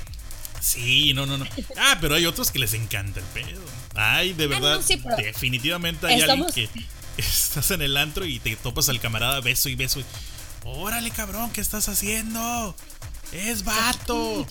Sí, 0.61 1.13
no, 1.15 1.27
no, 1.27 1.39
no. 1.39 1.47
Ah, 1.77 1.99
pero 2.01 2.15
hay 2.15 2.27
otros 2.27 2.51
que 2.51 2.59
les 2.59 2.73
encanta 2.75 3.21
el 3.21 3.27
pedo. 3.27 3.63
Ay, 3.95 4.33
de 4.33 4.47
verdad. 4.47 4.75
Ah, 4.75 4.77
no, 4.77 4.83
sí, 4.83 4.97
pero 4.97 5.17
definitivamente 5.17 6.07
hay 6.07 6.21
estamos... 6.21 6.49
alguien 6.49 6.69
que 6.75 6.85
estás 7.23 7.71
en 7.71 7.83
el 7.83 7.97
antro 7.97 8.25
y 8.25 8.39
te 8.39 8.57
topas 8.57 8.89
al 8.89 9.01
camarada 9.01 9.41
beso 9.41 9.69
y 9.69 9.75
beso. 9.75 10.01
Y, 10.01 10.05
Órale, 10.65 11.11
cabrón, 11.11 11.51
¿qué 11.53 11.61
estás 11.61 11.89
haciendo? 11.89 12.75
Es 13.33 13.65
vato. 13.65 14.47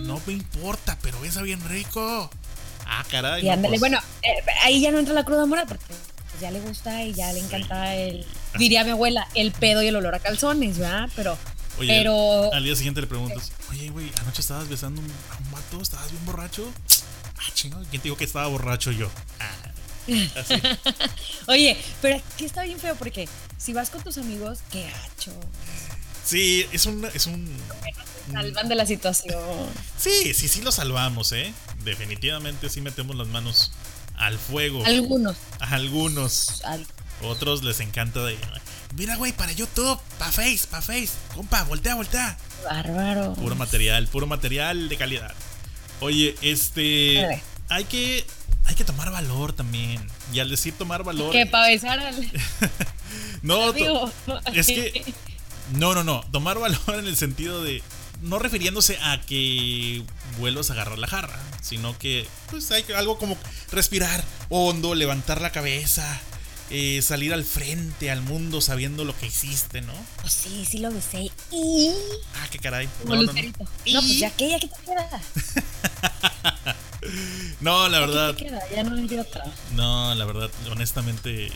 No 0.00 0.20
me 0.26 0.32
importa, 0.32 0.98
pero 1.02 1.20
besa 1.20 1.42
bien 1.42 1.60
rico. 1.68 2.30
Ah, 2.86 3.04
caray. 3.10 3.44
Y 3.44 3.48
ándale, 3.48 3.78
bueno, 3.78 3.98
eh, 4.22 4.44
ahí 4.62 4.80
ya 4.80 4.90
no 4.90 4.98
entra 4.98 5.14
la 5.14 5.24
cruda 5.24 5.46
moral 5.46 5.66
porque 5.68 5.84
ya 6.40 6.50
le 6.50 6.60
gusta 6.60 7.04
y 7.04 7.12
ya 7.12 7.32
le 7.32 7.40
encanta 7.40 7.94
el, 7.94 8.26
diría 8.58 8.84
mi 8.84 8.90
abuela, 8.90 9.28
el 9.34 9.52
pedo 9.52 9.82
y 9.82 9.88
el 9.88 9.96
olor 9.96 10.14
a 10.14 10.18
calzones, 10.18 10.78
¿verdad? 10.78 11.08
Pero, 11.14 11.38
Oye, 11.78 11.88
pero... 11.88 12.52
Al 12.52 12.64
día 12.64 12.74
siguiente 12.76 13.00
le 13.00 13.06
preguntas, 13.06 13.52
oye, 13.70 13.90
güey, 13.90 14.10
anoche 14.20 14.40
estabas 14.40 14.68
besando 14.68 15.00
a 15.00 15.04
un 15.38 15.50
vato, 15.50 15.80
estabas 15.80 16.10
bien 16.10 16.24
borracho. 16.26 16.70
Ah, 17.38 17.50
chingado, 17.54 17.84
¿quién 17.90 18.02
te 18.02 18.08
dijo 18.08 18.16
que 18.16 18.24
estaba 18.24 18.46
borracho 18.48 18.92
yo? 18.92 19.10
Ah, 19.40 19.72
así. 20.38 20.54
oye, 21.46 21.76
pero 22.00 22.16
aquí 22.16 22.44
está 22.44 22.64
bien 22.64 22.78
feo 22.78 22.94
porque 22.96 23.28
si 23.56 23.72
vas 23.72 23.90
con 23.90 24.02
tus 24.02 24.18
amigos, 24.18 24.58
qué 24.70 24.86
hacho. 24.88 25.32
Sí, 26.24 26.66
es 26.72 26.86
un... 26.86 27.04
Es 27.14 27.26
un 27.26 27.48
salvan 28.30 28.68
de 28.68 28.74
la 28.74 28.86
situación. 28.86 29.42
Sí, 29.98 30.34
sí, 30.34 30.48
sí 30.48 30.62
lo 30.62 30.72
salvamos, 30.72 31.32
¿eh? 31.32 31.52
Definitivamente 31.84 32.68
sí 32.68 32.80
metemos 32.80 33.16
las 33.16 33.26
manos 33.28 33.72
al 34.16 34.38
fuego. 34.38 34.84
Algunos. 34.84 35.36
A 35.60 35.74
algunos. 35.74 36.62
Al... 36.64 36.86
Otros 37.22 37.62
les 37.62 37.80
encanta 37.80 38.24
de. 38.24 38.36
Mira, 38.96 39.16
güey, 39.16 39.32
para 39.32 39.52
YouTube, 39.52 39.98
pa' 40.18 40.32
Face, 40.32 40.66
pa' 40.70 40.82
Face. 40.82 41.10
Compa, 41.34 41.62
voltea, 41.64 41.94
voltea. 41.94 42.36
Bárbaro. 42.64 43.34
Puro 43.34 43.54
material, 43.54 44.08
puro 44.08 44.26
material 44.26 44.88
de 44.88 44.96
calidad. 44.96 45.32
Oye, 46.00 46.34
este. 46.42 47.42
Hay 47.68 47.84
que. 47.84 48.24
Hay 48.64 48.74
que 48.74 48.84
tomar 48.84 49.10
valor 49.10 49.52
también. 49.52 50.04
Y 50.32 50.40
al 50.40 50.50
decir 50.50 50.74
tomar 50.76 51.04
valor. 51.04 51.32
¿Qué? 51.32 51.46
¿Para 51.46 51.68
besar 51.68 51.98
al.? 51.98 52.32
no, 53.42 53.72
es 54.52 54.66
que. 54.66 55.14
No, 55.72 55.94
no, 55.94 56.04
no. 56.04 56.22
Tomar 56.32 56.58
valor 56.58 56.80
en 56.98 57.06
el 57.06 57.16
sentido 57.16 57.62
de 57.62 57.82
no 58.22 58.38
refiriéndose 58.38 58.98
a 59.02 59.20
que 59.20 60.02
vuelvas 60.38 60.70
a 60.70 60.74
agarrar 60.74 60.98
la 60.98 61.06
jarra, 61.06 61.38
sino 61.60 61.98
que 61.98 62.26
pues 62.50 62.70
hay 62.70 62.84
algo 62.96 63.18
como 63.18 63.36
respirar 63.70 64.24
hondo, 64.48 64.94
levantar 64.94 65.40
la 65.40 65.50
cabeza, 65.50 66.20
eh, 66.70 67.02
salir 67.02 67.34
al 67.34 67.44
frente 67.44 68.10
al 68.10 68.22
mundo 68.22 68.60
sabiendo 68.60 69.04
lo 69.04 69.16
que 69.18 69.26
hiciste, 69.26 69.82
¿no? 69.82 69.92
Oh, 70.24 70.28
sí, 70.28 70.64
sí 70.64 70.78
lo 70.78 70.90
besé. 70.90 71.30
Y... 71.50 71.92
Ah, 72.36 72.46
qué 72.50 72.58
caray. 72.58 72.88
No, 73.04 73.16
no, 73.16 73.22
no. 73.24 73.32
no, 73.32 73.52
pues 73.84 74.18
ya 74.18 74.30
que, 74.30 74.48
ya 74.48 74.58
que 74.58 74.68
te 74.68 74.76
queda. 74.86 75.20
no, 77.60 77.88
la 77.88 78.00
verdad. 78.00 78.34
Te 78.34 78.44
queda? 78.44 78.60
Ya 78.74 78.84
no 78.84 78.96
hay 78.96 79.18
otra. 79.18 79.44
No, 79.74 80.14
la 80.14 80.24
verdad, 80.24 80.50
honestamente, 80.70 81.50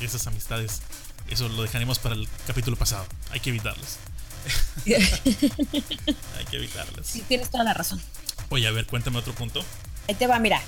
esas 0.00 0.26
amistades, 0.26 0.80
eso 1.28 1.48
lo 1.48 1.62
dejaremos 1.62 1.98
para 1.98 2.14
el 2.14 2.28
capítulo 2.46 2.76
pasado. 2.76 3.06
Hay 3.30 3.40
que 3.40 3.50
evitarlos. 3.50 3.98
Hay 4.86 6.44
que 6.50 6.56
evitarlas. 6.56 7.06
Sí, 7.06 7.22
tienes 7.26 7.50
toda 7.50 7.64
la 7.64 7.74
razón. 7.74 8.00
Oye, 8.48 8.66
a 8.66 8.70
ver, 8.70 8.86
cuéntame 8.86 9.18
otro 9.18 9.34
punto. 9.34 9.64
Ahí 10.08 10.14
te 10.14 10.26
va, 10.26 10.38
mira. 10.38 10.60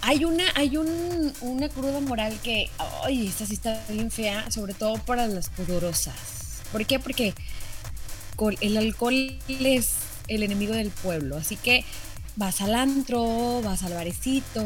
Hay 0.00 0.24
una, 0.24 0.44
hay 0.54 0.76
un, 0.76 1.32
una 1.40 1.68
cruda 1.68 2.00
moral 2.00 2.38
que, 2.42 2.70
ay, 3.04 3.26
esta 3.26 3.46
sí 3.46 3.54
está 3.54 3.84
bien 3.88 4.10
fea, 4.10 4.50
sobre 4.50 4.74
todo 4.74 4.96
para 4.98 5.26
las 5.26 5.48
pudorosas. 5.50 6.14
¿Por 6.70 6.86
qué? 6.86 6.98
Porque 7.00 7.34
el 8.60 8.76
alcohol 8.76 9.38
es 9.48 9.90
el 10.28 10.42
enemigo 10.42 10.74
del 10.74 10.90
pueblo, 10.90 11.36
así 11.36 11.56
que 11.56 11.84
vas 12.38 12.60
al 12.60 12.76
antro, 12.76 13.60
vas 13.62 13.82
al 13.82 13.94
barecito, 13.94 14.62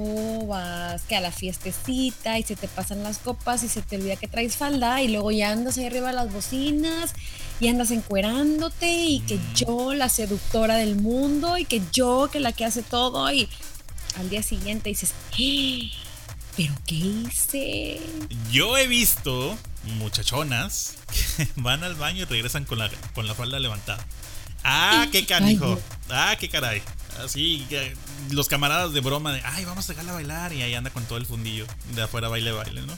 vas 0.46 1.00
que 1.08 1.16
a 1.16 1.22
la 1.22 1.32
fiestecita 1.32 2.38
y 2.38 2.42
se 2.42 2.54
te 2.54 2.68
pasan 2.68 3.02
las 3.02 3.16
copas 3.16 3.62
y 3.62 3.68
se 3.70 3.80
te 3.80 3.96
olvida 3.96 4.16
que 4.16 4.28
traes 4.28 4.56
falda 4.56 5.00
y 5.00 5.08
luego 5.08 5.30
ya 5.30 5.50
andas 5.50 5.78
ahí 5.78 5.86
arriba 5.86 6.08
de 6.08 6.12
las 6.14 6.30
bocinas 6.30 7.14
y 7.60 7.68
andas 7.68 7.90
encuerándote 7.90 8.92
y 8.92 9.20
que 9.20 9.36
Mm. 9.36 9.54
yo 9.54 9.94
la 9.94 10.10
seductora 10.10 10.76
del 10.76 10.96
mundo 10.96 11.56
y 11.56 11.64
que 11.64 11.80
yo 11.92 12.28
que 12.30 12.40
la 12.40 12.52
que 12.52 12.66
hace 12.66 12.82
todo 12.82 13.32
y 13.32 13.48
al 14.18 14.28
día 14.28 14.42
siguiente 14.42 14.90
dices, 14.90 15.14
"Eh, 15.38 15.90
¿pero 16.54 16.74
qué 16.86 16.94
hice? 16.96 18.00
Yo 18.50 18.76
he 18.76 18.86
visto 18.86 19.56
muchachonas 19.98 20.96
que 21.36 21.48
van 21.56 21.84
al 21.84 21.94
baño 21.94 22.22
y 22.22 22.24
regresan 22.26 22.66
con 22.66 22.78
la, 22.78 22.90
con 23.14 23.26
la 23.26 23.34
falda 23.34 23.58
levantada. 23.58 24.04
Ah, 24.64 25.06
qué 25.10 25.26
canijo. 25.26 25.78
Ah, 26.10 26.36
qué 26.38 26.48
caray. 26.48 26.82
Así, 27.22 27.66
que 27.68 27.94
los 28.30 28.48
camaradas 28.48 28.92
de 28.92 29.00
broma 29.00 29.32
de, 29.32 29.42
ay, 29.44 29.64
vamos 29.64 29.88
a 29.88 29.92
dejarla 29.92 30.12
bailar. 30.12 30.52
Y 30.52 30.62
ahí 30.62 30.74
anda 30.74 30.90
con 30.90 31.04
todo 31.04 31.18
el 31.18 31.26
fundillo 31.26 31.66
de 31.94 32.02
afuera, 32.02 32.28
baile, 32.28 32.52
baile, 32.52 32.82
¿no? 32.82 32.96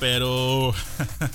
Pero 0.00 0.74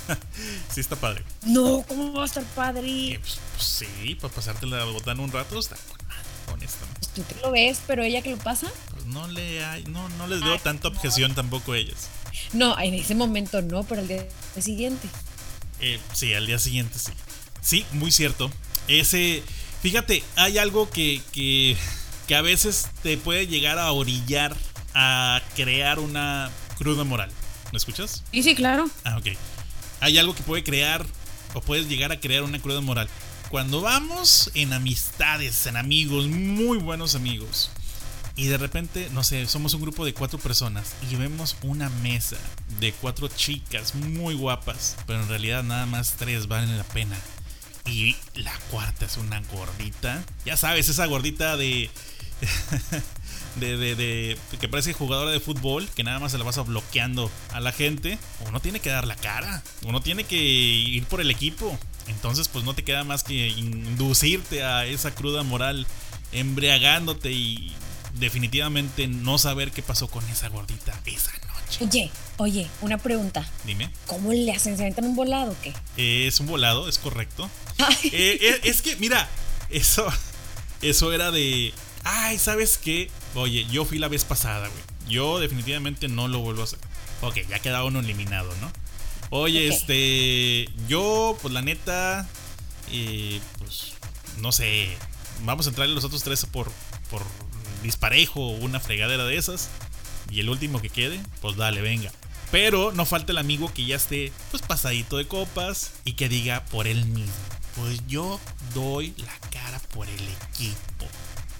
sí 0.69 0.81
está 0.81 0.95
padre. 0.95 1.23
No, 1.45 1.83
¿cómo 1.87 2.13
va 2.13 2.23
a 2.23 2.25
estar 2.25 2.43
padre? 2.55 3.19
pues, 3.21 3.39
pues 3.55 3.63
sí, 3.63 4.15
para 4.15 4.33
pasarte 4.33 4.65
la 4.65 4.83
botana 4.85 5.21
un 5.21 5.31
rato 5.31 5.57
está 5.57 5.75
con 5.75 6.07
madre, 6.07 6.23
honestamente. 6.53 6.99
Pues 6.99 7.13
tú 7.13 7.23
que 7.25 7.41
lo 7.41 7.51
ves, 7.51 7.79
pero 7.87 8.03
ella 8.03 8.21
que 8.21 8.31
lo 8.31 8.37
pasa. 8.37 8.67
Pues 8.91 9.05
no 9.05 9.27
le 9.27 9.63
hay, 9.65 9.85
no, 9.85 10.07
no 10.09 10.27
les 10.27 10.41
veo 10.41 10.59
tanta 10.59 10.89
objeción 10.89 11.33
tampoco 11.35 11.71
a 11.71 11.77
ellas. 11.77 12.09
No, 12.53 12.77
en 12.79 12.93
ese 12.93 13.15
momento 13.15 13.61
no, 13.61 13.83
pero 13.83 14.01
al 14.01 14.07
día 14.07 14.25
siguiente. 14.59 15.07
Eh, 15.79 15.99
sí, 16.13 16.33
al 16.33 16.45
día 16.45 16.59
siguiente 16.59 16.99
sí. 16.99 17.13
Sí, 17.61 17.85
muy 17.93 18.11
cierto. 18.11 18.51
Ese. 18.87 19.43
Fíjate, 19.81 20.23
hay 20.35 20.57
algo 20.57 20.89
que, 20.89 21.21
que, 21.31 21.77
que 22.27 22.35
a 22.35 22.41
veces 22.41 22.89
te 23.01 23.17
puede 23.17 23.47
llegar 23.47 23.79
a 23.79 23.91
orillar 23.91 24.55
a 24.93 25.41
crear 25.55 25.99
una 25.99 26.51
cruda 26.77 27.03
moral. 27.03 27.31
¿Me 27.71 27.77
escuchas? 27.77 28.23
Y 28.31 28.43
sí, 28.43 28.55
claro. 28.55 28.89
Ah, 29.03 29.17
ok. 29.17 29.27
Hay 30.01 30.17
algo 30.17 30.35
que 30.35 30.43
puede 30.43 30.63
crear 30.63 31.05
o 31.53 31.61
puedes 31.61 31.87
llegar 31.87 32.11
a 32.11 32.19
crear 32.19 32.43
una 32.43 32.59
cruda 32.59 32.81
moral. 32.81 33.07
Cuando 33.49 33.81
vamos 33.81 34.51
en 34.53 34.73
amistades, 34.73 35.65
en 35.65 35.77
amigos, 35.77 36.27
muy 36.27 36.77
buenos 36.77 37.15
amigos, 37.15 37.71
y 38.39 38.47
de 38.47 38.57
repente, 38.57 39.09
no 39.11 39.23
sé, 39.23 39.47
somos 39.47 39.73
un 39.73 39.81
grupo 39.81 40.05
de 40.05 40.13
cuatro 40.13 40.39
personas 40.39 40.93
y 41.11 41.15
vemos 41.15 41.57
una 41.61 41.89
mesa 41.89 42.37
de 42.79 42.93
cuatro 42.93 43.27
chicas 43.27 43.95
muy 43.95 44.33
guapas, 44.33 44.95
pero 45.05 45.21
en 45.21 45.27
realidad 45.27 45.61
nada 45.61 45.85
más 45.85 46.13
tres 46.17 46.47
valen 46.47 46.77
la 46.77 46.85
pena. 46.85 47.17
Y 47.89 48.15
la 48.35 48.53
cuarta 48.69 49.05
es 49.05 49.17
una 49.17 49.41
gordita. 49.51 50.23
Ya 50.45 50.57
sabes, 50.57 50.89
esa 50.89 51.05
gordita 51.05 51.57
de. 51.57 51.89
De, 53.55 53.75
de, 53.75 53.95
de, 53.95 54.37
que 54.61 54.69
parece 54.69 54.93
jugadora 54.93 55.31
de 55.31 55.39
fútbol, 55.39 55.89
que 55.93 56.03
nada 56.03 56.19
más 56.19 56.31
se 56.31 56.37
la 56.37 56.45
vas 56.45 56.63
bloqueando 56.65 57.29
a 57.51 57.59
la 57.59 57.73
gente, 57.73 58.17
uno 58.47 58.61
tiene 58.61 58.79
que 58.79 58.89
dar 58.89 59.05
la 59.07 59.15
cara, 59.15 59.63
uno 59.83 60.01
tiene 60.01 60.23
que 60.23 60.37
ir 60.37 61.03
por 61.05 61.19
el 61.19 61.29
equipo. 61.31 61.77
Entonces, 62.07 62.47
pues 62.47 62.63
no 62.63 62.75
te 62.75 62.83
queda 62.83 63.03
más 63.03 63.23
que 63.23 63.49
inducirte 63.49 64.63
a 64.63 64.85
esa 64.85 65.13
cruda 65.13 65.43
moral, 65.43 65.87
embriagándote 66.31 67.31
y 67.31 67.73
definitivamente 68.13 69.07
no 69.07 69.37
saber 69.37 69.71
qué 69.71 69.81
pasó 69.81 70.07
con 70.07 70.25
esa 70.29 70.47
gordita 70.49 70.97
esa. 71.05 71.31
Oye, 71.81 72.11
oye, 72.37 72.67
una 72.81 72.97
pregunta. 72.97 73.47
Dime. 73.65 73.89
¿Cómo 74.07 74.33
le 74.33 74.51
hacen? 74.51 74.75
¿Se 74.75 74.83
aventan 74.83 75.05
un 75.05 75.15
volado 75.15 75.51
o 75.51 75.55
qué? 75.61 75.73
Es 75.97 76.39
un 76.39 76.47
volado, 76.47 76.89
es 76.89 76.97
correcto. 76.97 77.49
Eh, 78.03 78.37
eh, 78.41 78.59
es 78.63 78.81
que, 78.81 78.97
mira, 78.97 79.29
eso, 79.69 80.05
eso 80.81 81.13
era 81.13 81.31
de. 81.31 81.73
Ay, 82.03 82.37
¿sabes 82.37 82.77
qué? 82.77 83.09
Oye, 83.35 83.65
yo 83.71 83.85
fui 83.85 83.99
la 83.99 84.09
vez 84.09 84.25
pasada, 84.25 84.67
güey. 84.67 84.83
Yo 85.07 85.39
definitivamente 85.39 86.07
no 86.07 86.27
lo 86.27 86.39
vuelvo 86.39 86.61
a 86.61 86.63
hacer. 86.65 86.79
Ok, 87.21 87.37
ya 87.49 87.59
queda 87.59 87.83
uno 87.83 87.99
eliminado, 87.99 88.53
¿no? 88.61 88.71
Oye, 89.29 89.67
este. 89.67 90.69
Yo, 90.87 91.37
pues 91.41 91.53
la 91.53 91.61
neta. 91.61 92.27
Eh, 92.91 93.39
pues. 93.59 93.93
No 94.37 94.51
sé. 94.51 94.89
Vamos 95.43 95.65
a 95.65 95.69
entrarle 95.69 95.95
los 95.95 96.03
otros 96.03 96.23
tres 96.23 96.45
por, 96.45 96.69
por 97.09 97.23
disparejo 97.81 98.41
o 98.41 98.49
una 98.57 98.79
fregadera 98.79 99.25
de 99.25 99.37
esas. 99.37 99.69
Y 100.29 100.39
el 100.39 100.49
último 100.49 100.81
que 100.81 100.89
quede, 100.89 101.19
pues 101.41 101.55
dale, 101.55 101.81
venga. 101.81 102.11
Pero 102.51 102.91
no 102.91 103.05
falta 103.05 103.31
el 103.31 103.37
amigo 103.37 103.71
que 103.73 103.85
ya 103.85 103.95
esté, 103.95 104.31
pues 104.49 104.63
pasadito 104.63 105.17
de 105.17 105.27
copas 105.27 105.91
y 106.03 106.13
que 106.13 106.29
diga 106.29 106.65
por 106.65 106.87
él 106.87 107.05
mismo. 107.05 107.33
Pues 107.75 108.01
yo 108.07 108.39
doy 108.73 109.13
la 109.17 109.49
cara 109.49 109.79
por 109.93 110.07
el 110.07 110.27
equipo. 110.27 111.05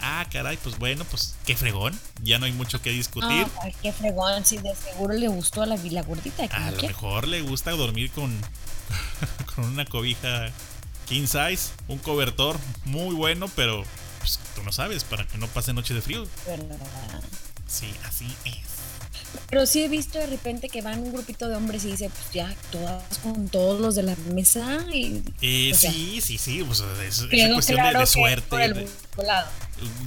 Ah, 0.02 0.26
caray, 0.32 0.58
pues 0.58 0.80
bueno, 0.80 1.04
pues 1.06 1.36
qué 1.46 1.56
fregón. 1.56 1.98
Ya 2.24 2.40
no 2.40 2.46
hay 2.46 2.54
mucho 2.54 2.82
que 2.82 2.90
discutir. 2.90 3.46
Ah, 3.62 3.70
qué 3.82 3.92
fregón, 3.92 4.46
sí, 4.46 4.58
de 4.58 4.74
seguro 4.76 5.14
le 5.14 5.28
gustó 5.28 5.62
a 5.62 5.66
la, 5.66 5.76
la 5.76 6.02
gordita. 6.02 6.46
A 6.52 6.72
lo 6.72 6.82
mejor 6.82 7.28
le 7.28 7.42
gusta 7.42 7.72
dormir 7.72 8.10
con, 8.12 8.36
con 9.56 9.66
una 9.66 9.86
cobija 9.86 10.52
king 11.08 11.28
size, 11.28 11.72
un 11.88 11.98
cobertor 11.98 12.58
muy 12.86 13.14
bueno, 13.14 13.48
pero 13.56 13.84
pues, 14.20 14.40
tú 14.56 14.64
no 14.64 14.72
sabes, 14.72 15.04
para 15.04 15.28
que 15.28 15.38
no 15.38 15.48
pase 15.48 15.74
noche 15.74 15.94
de 15.94 16.02
frío. 16.02 16.26
Sí, 17.70 17.94
así 18.06 18.26
es. 18.46 18.70
Pero 19.50 19.66
sí 19.66 19.84
he 19.84 19.88
visto 19.88 20.18
de 20.18 20.28
repente 20.28 20.70
que 20.70 20.82
van 20.82 21.00
un 21.00 21.12
grupito 21.12 21.48
de 21.48 21.56
hombres 21.56 21.84
y 21.86 21.92
dice, 21.92 22.10
pues 22.10 22.32
ya, 22.32 22.56
todas 22.72 23.04
con 23.20 23.48
todos 23.50 23.80
los 23.80 23.96
de 23.96 24.04
la 24.04 24.16
mesa. 24.34 24.86
Y, 24.92 25.24
eh, 25.42 25.72
sí, 25.76 26.20
sí, 26.22 26.38
sí, 26.38 26.64
pues 26.64 26.80
es, 26.80 27.28
cuestión 27.54 27.94
de, 27.94 28.06
suerte. 28.06 28.88
volado. 29.16 29.48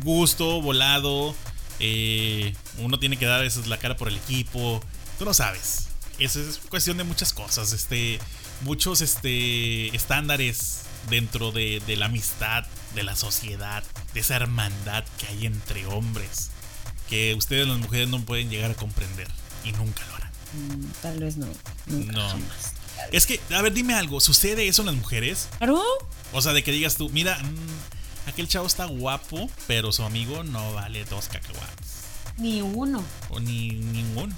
Gusto, 0.02 0.60
volado. 0.60 1.34
Eh, 1.80 2.54
uno 2.78 2.98
tiene 2.98 3.16
que 3.16 3.26
dar 3.26 3.44
la 3.66 3.78
cara 3.78 3.96
por 3.96 4.08
el 4.08 4.16
equipo. 4.16 4.80
Tú 5.18 5.24
no 5.24 5.34
sabes. 5.34 5.88
Eso 6.18 6.40
es 6.40 6.58
cuestión 6.68 6.96
de 6.96 7.04
muchas 7.04 7.32
cosas. 7.32 7.72
Este, 7.72 8.18
muchos 8.62 9.00
este, 9.00 9.94
estándares 9.94 10.82
dentro 11.10 11.52
de, 11.52 11.82
de 11.86 11.96
la 11.96 12.06
amistad, 12.06 12.64
de 12.94 13.02
la 13.02 13.16
sociedad, 13.16 13.82
de 14.14 14.20
esa 14.20 14.36
hermandad 14.36 15.04
que 15.18 15.26
hay 15.26 15.46
entre 15.46 15.86
hombres 15.86 16.50
que 17.12 17.34
ustedes 17.34 17.68
las 17.68 17.76
mujeres 17.76 18.08
no 18.08 18.22
pueden 18.22 18.48
llegar 18.48 18.70
a 18.70 18.74
comprender 18.74 19.28
y 19.64 19.72
nunca 19.72 20.02
lo 20.06 20.14
harán. 20.14 20.30
Mm, 20.54 20.86
tal 21.02 21.18
vez 21.18 21.36
no. 21.36 21.46
no. 21.86 22.28
Es 23.12 23.26
que, 23.26 23.38
a 23.50 23.60
ver, 23.60 23.74
dime 23.74 23.92
algo, 23.92 24.18
¿sucede 24.18 24.66
eso 24.66 24.80
en 24.80 24.86
las 24.86 24.94
mujeres? 24.94 25.50
Claro. 25.58 25.82
O 26.32 26.40
sea, 26.40 26.54
de 26.54 26.64
que 26.64 26.72
digas 26.72 26.96
tú, 26.96 27.10
mira, 27.10 27.36
mm, 27.36 28.28
aquel 28.30 28.48
chavo 28.48 28.66
está 28.66 28.86
guapo, 28.86 29.50
pero 29.66 29.92
su 29.92 30.04
amigo 30.04 30.42
no 30.42 30.72
vale 30.72 31.04
dos 31.04 31.28
cacahuates. 31.28 32.04
Ni 32.38 32.62
uno. 32.62 33.04
O 33.28 33.40
ni 33.40 33.72
ninguno. 33.72 34.34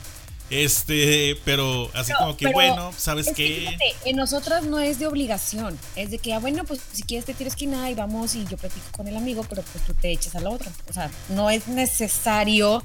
Este, 0.50 1.38
pero 1.44 1.90
así 1.94 2.12
como 2.12 2.36
que 2.36 2.48
bueno, 2.48 2.92
¿sabes 2.96 3.30
qué? 3.34 3.76
en 4.04 4.16
nosotras 4.16 4.64
no 4.64 4.78
es 4.78 4.98
de 4.98 5.06
obligación, 5.06 5.78
es 5.96 6.10
de 6.10 6.18
que, 6.18 6.34
ah, 6.34 6.38
bueno, 6.38 6.64
pues 6.64 6.80
si 6.92 7.02
quieres 7.02 7.24
te 7.24 7.32
tires 7.34 7.54
esquina 7.54 7.90
y 7.90 7.94
vamos 7.94 8.34
y 8.34 8.44
yo 8.46 8.56
platico 8.56 8.84
con 8.96 9.08
el 9.08 9.16
amigo, 9.16 9.44
pero 9.48 9.62
pues 9.62 9.84
tú 9.84 9.94
te 9.94 10.12
eches 10.12 10.34
a 10.34 10.40
la 10.40 10.50
otra. 10.50 10.70
O 10.88 10.92
sea, 10.92 11.10
no 11.30 11.50
es 11.50 11.66
necesario 11.66 12.84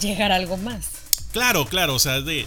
llegar 0.00 0.32
a 0.32 0.36
algo 0.36 0.56
más. 0.56 0.88
Claro, 1.32 1.64
claro, 1.66 1.94
o 1.94 1.98
sea, 1.98 2.16
es 2.16 2.24
de, 2.24 2.46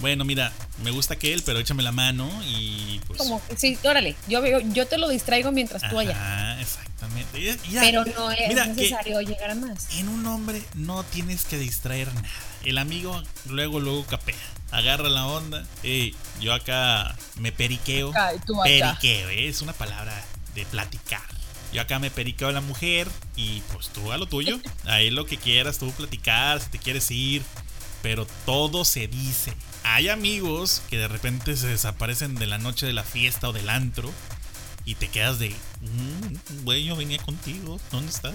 bueno, 0.00 0.24
mira, 0.24 0.52
me 0.82 0.90
gusta 0.90 1.16
que 1.16 1.32
él, 1.32 1.42
pero 1.44 1.58
échame 1.58 1.82
la 1.82 1.92
mano 1.92 2.30
y 2.46 3.00
pues. 3.06 3.18
Como, 3.18 3.40
sí, 3.56 3.78
órale, 3.84 4.16
yo, 4.28 4.42
yo 4.72 4.86
te 4.86 4.98
lo 4.98 5.08
distraigo 5.08 5.52
mientras 5.52 5.88
tú 5.88 5.98
allá. 5.98 6.16
Ah, 6.16 6.60
exactamente. 6.60 7.58
pero 7.80 8.04
no 8.04 8.30
es 8.30 8.66
necesario 8.68 9.20
llegar 9.20 9.50
a 9.50 9.54
más. 9.54 9.88
En 9.98 10.08
un 10.08 10.26
hombre 10.26 10.62
no 10.74 11.04
tienes 11.04 11.44
que 11.44 11.58
distraer 11.58 12.12
nada 12.14 12.28
el 12.64 12.78
amigo 12.78 13.22
luego, 13.46 13.80
luego 13.80 14.04
capea. 14.06 14.34
Agarra 14.70 15.08
la 15.08 15.26
onda. 15.26 15.66
Ey, 15.82 16.14
yo 16.40 16.54
acá 16.54 17.16
me 17.38 17.52
periqueo. 17.52 18.12
periqueo, 18.62 19.28
¿eh? 19.28 19.48
es 19.48 19.62
una 19.62 19.72
palabra 19.72 20.14
de 20.54 20.64
platicar. 20.66 21.20
Yo 21.72 21.80
acá 21.80 21.98
me 21.98 22.10
periqueo 22.10 22.48
a 22.48 22.52
la 22.52 22.60
mujer 22.60 23.08
y 23.36 23.60
pues 23.72 23.88
tú 23.88 24.12
a 24.12 24.18
lo 24.18 24.26
tuyo. 24.26 24.60
Ahí 24.84 25.10
lo 25.10 25.26
que 25.26 25.36
quieras, 25.36 25.78
tú 25.78 25.90
platicar, 25.92 26.60
si 26.60 26.70
te 26.70 26.78
quieres 26.78 27.10
ir. 27.10 27.42
Pero 28.02 28.26
todo 28.46 28.84
se 28.84 29.08
dice. 29.08 29.52
Hay 29.84 30.08
amigos 30.08 30.82
que 30.90 30.98
de 30.98 31.08
repente 31.08 31.56
se 31.56 31.68
desaparecen 31.68 32.34
de 32.34 32.46
la 32.46 32.58
noche 32.58 32.86
de 32.86 32.92
la 32.92 33.04
fiesta 33.04 33.48
o 33.48 33.52
del 33.52 33.68
antro 33.68 34.12
y 34.84 34.96
te 34.96 35.08
quedas 35.08 35.38
de, 35.38 35.50
mmm, 35.80 36.64
güey, 36.64 36.84
yo 36.84 36.96
venía 36.96 37.18
contigo, 37.18 37.80
¿dónde 37.90 38.10
estás? 38.10 38.34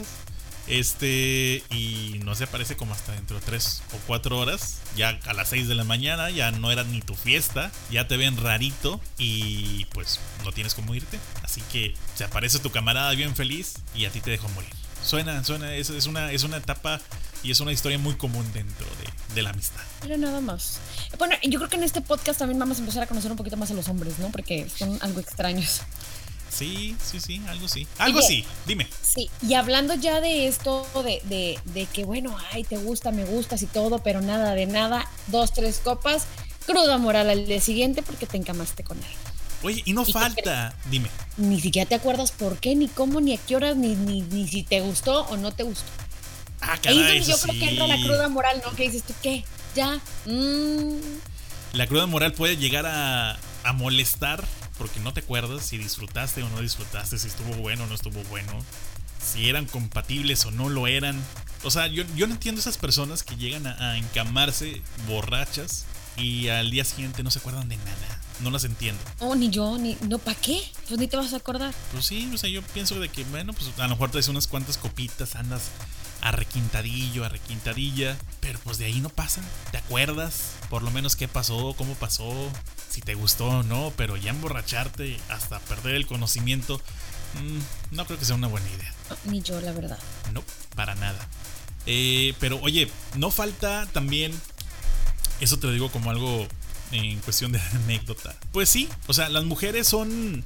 Este, 0.68 1.64
y 1.72 2.20
no 2.26 2.36
se 2.36 2.44
aparece 2.44 2.76
como 2.76 2.94
hasta 2.94 3.14
dentro 3.14 3.40
de 3.40 3.46
3 3.46 3.84
o 3.94 3.98
4 4.06 4.38
horas. 4.38 4.80
Ya 4.96 5.18
a 5.26 5.34
las 5.34 5.50
6 5.50 5.68
de 5.68 5.76
la 5.76 5.86
mañana, 5.86 6.30
ya 6.30 6.52
no 6.52 6.72
era 6.72 6.84
ni 6.84 7.02
tu 7.02 7.16
fiesta. 7.16 7.72
Ya 7.90 8.08
te 8.08 8.18
ven 8.18 8.38
rarito 8.38 9.00
y 9.18 9.86
pues 9.94 10.20
no 10.44 10.52
tienes 10.52 10.74
cómo 10.74 10.94
irte. 10.94 11.20
Así 11.44 11.62
que 11.72 11.96
se 12.16 12.26
aparece 12.26 12.60
tu 12.60 12.70
camarada 12.70 13.12
bien 13.12 13.36
feliz 13.36 13.76
y 13.96 14.06
a 14.06 14.12
ti 14.12 14.20
te 14.20 14.30
dejó 14.30 14.50
morir. 14.50 14.70
Suena, 15.02 15.44
suena, 15.44 15.74
es, 15.74 15.90
una, 16.06 16.32
es 16.32 16.44
una 16.44 16.58
etapa 16.58 17.00
y 17.44 17.52
es 17.52 17.60
una 17.62 17.72
historia 17.72 17.98
muy 17.98 18.16
común 18.16 18.46
dentro 18.52 18.86
de, 18.86 19.06
de, 19.38 19.44
la 19.44 19.52
amistad. 19.52 19.82
Pero 20.02 20.18
nada 20.18 20.42
más. 20.42 20.80
Bueno, 21.18 21.36
yo 21.44 21.60
creo 21.60 21.70
que 21.70 21.78
en 21.78 21.84
este 21.84 22.02
podcast 22.02 22.40
también 22.40 22.60
vamos 22.60 22.78
a 22.78 22.82
empezar 22.82 23.04
a 23.04 23.08
conocer 23.08 23.32
un 23.32 23.38
poquito 23.38 23.58
más 23.58 23.72
a 23.72 23.74
los 23.74 23.88
hombres, 23.88 24.20
¿no? 24.20 24.30
Porque 24.30 24.68
son 24.70 24.98
algo 25.02 25.20
extraños. 25.20 25.82
Sí, 26.50 26.96
sí, 27.04 27.20
sí, 27.20 27.42
algo 27.48 27.68
sí. 27.68 27.88
Algo 27.98 28.22
sí, 28.22 28.46
dime. 28.66 28.88
Sí, 29.02 29.30
y 29.42 29.54
hablando 29.54 29.94
ya 29.94 30.22
de 30.22 30.48
esto, 30.48 30.88
de, 31.04 31.22
de, 31.26 31.60
de, 31.66 31.86
que 31.86 32.06
bueno, 32.06 32.36
ay, 32.52 32.64
te 32.64 32.78
gusta, 32.78 33.12
me 33.12 33.26
gustas 33.26 33.62
y 33.62 33.68
todo, 33.68 34.00
pero 34.00 34.22
nada 34.22 34.56
de 34.56 34.66
nada, 34.66 35.08
dos, 35.28 35.54
tres 35.54 35.80
copas, 35.84 36.26
cruda 36.66 36.98
moral 36.98 37.30
al 37.30 37.46
día 37.46 37.62
siguiente 37.62 38.02
porque 38.02 38.26
te 38.26 38.38
encamaste 38.38 38.84
con 38.84 38.98
él. 38.98 39.04
Oye, 39.64 39.82
y 39.86 39.94
no 39.94 40.06
falta, 40.06 40.74
dime. 40.90 41.10
Ni 41.38 41.60
siquiera 41.60 41.88
te 41.90 41.96
acuerdas 41.96 42.32
por 42.32 42.60
qué, 42.60 42.76
ni 42.76 42.88
cómo, 42.88 43.22
ni 43.22 43.34
a 43.34 43.38
qué 43.38 43.56
horas, 43.56 43.76
ni, 43.76 43.96
ni, 43.96 44.22
ni 44.22 44.48
si 44.48 44.64
te 44.64 44.82
gustó 44.82 45.26
o 45.28 45.38
no 45.38 45.52
te 45.52 45.64
gustó. 45.64 45.86
Ah, 46.62 46.78
caray, 46.82 47.24
yo 47.24 47.38
creo 47.38 47.60
que 47.60 47.70
entra 47.70 47.88
la 47.88 47.98
cruda 47.98 48.28
moral, 48.30 48.62
¿no? 48.66 48.76
Que 48.76 48.84
dices 48.84 49.04
tú, 49.04 49.14
¿qué? 49.22 49.44
Ya. 49.76 50.00
Mm. 50.26 51.00
La 51.74 51.88
cruda 51.88 52.08
moral 52.08 52.34
puede 52.34 52.58
llegar 52.58 52.86
a, 52.86 53.38
a 53.64 53.74
molestar 53.74 54.44
porque 54.78 55.00
no 55.00 55.14
te 55.14 55.22
acuerdas 55.22 55.66
si 55.66 55.78
disfrutaste 55.78 56.44
o 56.44 56.50
no 56.50 56.62
disfrutaste, 56.62 57.18
si 57.18 57.28
estuvo 57.28 57.54
bueno 57.56 57.84
o 57.84 57.88
no 57.88 57.96
estuvo 57.96 58.24
bueno, 58.26 58.54
si 59.22 59.50
eran 59.50 59.66
compatibles 59.66 60.46
o 60.46 60.52
no 60.52 60.70
lo 60.70 60.88
eran. 60.88 61.22
O 61.64 61.72
sea, 61.72 61.88
yo, 61.88 62.04
yo 62.16 62.28
no 62.28 62.34
entiendo 62.34 62.62
esas 62.62 62.78
personas 62.78 63.24
que 63.24 63.36
llegan 63.36 63.68
a, 63.68 63.98
encamarse 63.98 64.82
borrachas 65.08 65.86
y 66.16 66.50
al 66.50 66.72
día 66.72 66.86
siguiente 66.86 67.24
no 67.24 67.32
se 67.32 67.40
acuerdan 67.40 67.68
de 67.70 67.78
nada. 67.78 68.22
No 68.40 68.52
las 68.52 68.66
entiendo. 68.66 69.02
Oh, 69.18 69.34
ni 69.34 69.50
yo, 69.50 69.80
ni. 69.80 69.98
No, 70.08 70.20
¿para 70.20 70.40
qué? 70.40 70.62
Pues 70.88 71.00
ni 71.00 71.08
te 71.08 71.18
vas 71.18 71.34
a 71.34 71.38
acordar. 71.38 71.74
Pues 71.92 72.06
sí, 72.06 72.30
o 72.32 72.38
sea, 72.38 72.48
yo 72.48 72.62
pienso 72.62 73.00
de 73.00 73.10
que, 73.10 73.24
bueno, 73.26 73.52
pues 73.52 73.72
a 73.76 73.84
lo 73.84 73.90
mejor 73.90 74.12
te 74.12 74.30
unas 74.30 74.46
cuantas 74.46 74.78
copitas, 74.78 75.36
andas 75.36 75.72
arrequintadillo, 76.30 77.26
arrequintadilla, 77.26 78.18
pero 78.40 78.60
pues 78.60 78.78
de 78.78 78.86
ahí 78.86 79.00
no 79.00 79.10
pasa. 79.10 79.42
¿Te 79.72 79.78
acuerdas? 79.78 80.54
Por 80.70 80.84
lo 80.84 80.92
menos 80.92 81.16
qué 81.16 81.28
pasó, 81.28 81.74
cómo 81.78 81.96
pasó, 81.96 82.34
si 82.90 83.02
te 83.02 83.16
gustó 83.16 83.48
o 83.48 83.64
no, 83.64 83.94
pero 83.96 84.18
ya 84.18 84.32
emborracharte 84.32 85.20
hasta 85.30 85.60
perder 85.60 85.96
el 85.96 86.08
conocimiento, 86.08 86.82
mm, 87.36 87.96
no 87.96 88.06
creo 88.06 88.20
que 88.20 88.26
sea 88.26 88.36
una 88.36 88.48
buena 88.48 88.70
idea. 88.70 88.94
Ni 89.26 89.42
yo, 89.42 89.60
la 89.62 89.72
verdad. 89.72 90.00
No, 90.34 90.44
para 90.76 90.96
nada. 90.96 91.28
Eh, 91.86 92.34
pero 92.40 92.60
oye, 92.62 92.92
no 93.16 93.32
falta 93.32 93.86
también, 93.94 94.34
eso 95.40 95.58
te 95.58 95.68
lo 95.68 95.74
digo 95.74 95.90
como 95.90 96.10
algo 96.10 96.48
en 96.92 97.20
cuestión 97.20 97.52
de 97.52 97.62
anécdota. 97.84 98.36
Pues 98.52 98.70
sí, 98.70 98.90
o 99.08 99.14
sea, 99.14 99.30
las 99.30 99.46
mujeres 99.46 99.88
son 99.88 100.44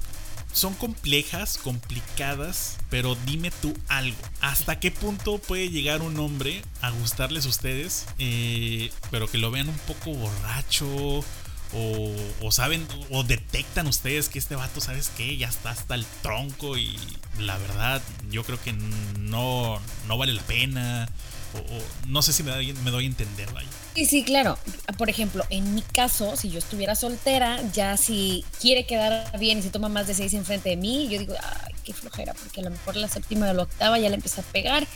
son 0.52 0.74
complejas, 0.74 1.58
complicadas, 1.58 2.76
pero 2.90 3.16
dime 3.26 3.50
tú 3.50 3.74
algo. 3.88 4.16
¿Hasta 4.40 4.78
qué 4.80 4.90
punto 4.90 5.38
puede 5.38 5.70
llegar 5.70 6.02
un 6.02 6.18
hombre 6.18 6.62
a 6.80 6.90
gustarles 6.90 7.46
a 7.46 7.48
ustedes, 7.48 8.06
eh, 8.18 8.90
pero 9.10 9.28
que 9.28 9.38
lo 9.38 9.50
vean 9.50 9.68
un 9.68 9.78
poco 9.78 10.12
borracho 10.12 11.24
o, 11.74 12.50
saben 12.50 12.86
o 13.10 13.24
detectan 13.24 13.86
ustedes 13.86 14.28
que 14.28 14.38
este 14.38 14.56
vato, 14.56 14.80
¿sabes 14.80 15.10
qué? 15.16 15.36
Ya 15.36 15.48
está 15.48 15.70
hasta 15.70 15.94
el 15.94 16.04
tronco 16.22 16.76
y 16.76 16.98
la 17.38 17.56
verdad 17.56 18.02
yo 18.30 18.44
creo 18.44 18.60
que 18.60 18.72
no, 18.72 19.80
no 20.06 20.18
vale 20.18 20.34
la 20.34 20.42
pena. 20.42 21.08
O, 21.54 22.08
no 22.08 22.22
sé 22.22 22.32
si 22.32 22.42
me 22.42 22.50
doy, 22.50 22.72
me 22.84 22.90
doy 22.90 23.04
a 23.04 23.08
entender, 23.08 23.50
vaya. 23.52 23.68
Sí, 23.94 24.06
sí, 24.06 24.24
claro. 24.24 24.58
Por 24.96 25.10
ejemplo, 25.10 25.44
en 25.50 25.74
mi 25.74 25.82
caso, 25.82 26.36
si 26.36 26.50
yo 26.50 26.58
estuviera 26.58 26.94
soltera, 26.94 27.60
ya 27.72 27.96
si 27.96 28.44
quiere 28.60 28.86
quedar 28.86 29.38
bien 29.38 29.58
y 29.58 29.62
se 29.62 29.70
toma 29.70 29.88
más 29.88 30.06
de 30.06 30.14
seis 30.14 30.32
enfrente 30.34 30.70
de 30.70 30.76
mí, 30.76 31.08
yo 31.10 31.18
digo, 31.18 31.34
ay, 31.42 31.74
qué 31.84 31.92
flojera, 31.92 32.32
porque 32.34 32.60
a 32.60 32.64
lo 32.64 32.70
mejor 32.70 32.96
la 32.96 33.08
séptima 33.08 33.50
o 33.50 33.54
la 33.54 33.64
octava 33.64 33.98
ya 33.98 34.08
le 34.08 34.14
empieza 34.14 34.40
a 34.40 34.44
pegar 34.44 34.86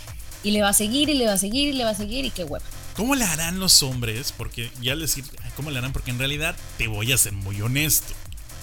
y 0.42 0.52
le 0.52 0.62
va 0.62 0.70
a 0.70 0.72
seguir 0.72 1.10
y 1.10 1.14
le 1.14 1.26
va 1.26 1.34
a 1.34 1.38
seguir 1.38 1.68
y 1.68 1.72
le 1.72 1.84
va 1.84 1.90
a 1.90 1.94
seguir 1.94 2.24
y 2.24 2.30
qué 2.30 2.44
huevo. 2.44 2.64
¿Cómo 2.94 3.14
le 3.14 3.24
harán 3.24 3.60
los 3.60 3.82
hombres? 3.82 4.32
Porque 4.32 4.70
ya 4.80 4.92
al 4.92 5.00
decir, 5.00 5.24
¿cómo 5.56 5.70
le 5.70 5.78
harán? 5.78 5.92
Porque 5.92 6.10
en 6.10 6.18
realidad 6.18 6.56
te 6.78 6.88
voy 6.88 7.12
a 7.12 7.18
ser 7.18 7.32
muy 7.32 7.60
honesto. 7.60 8.14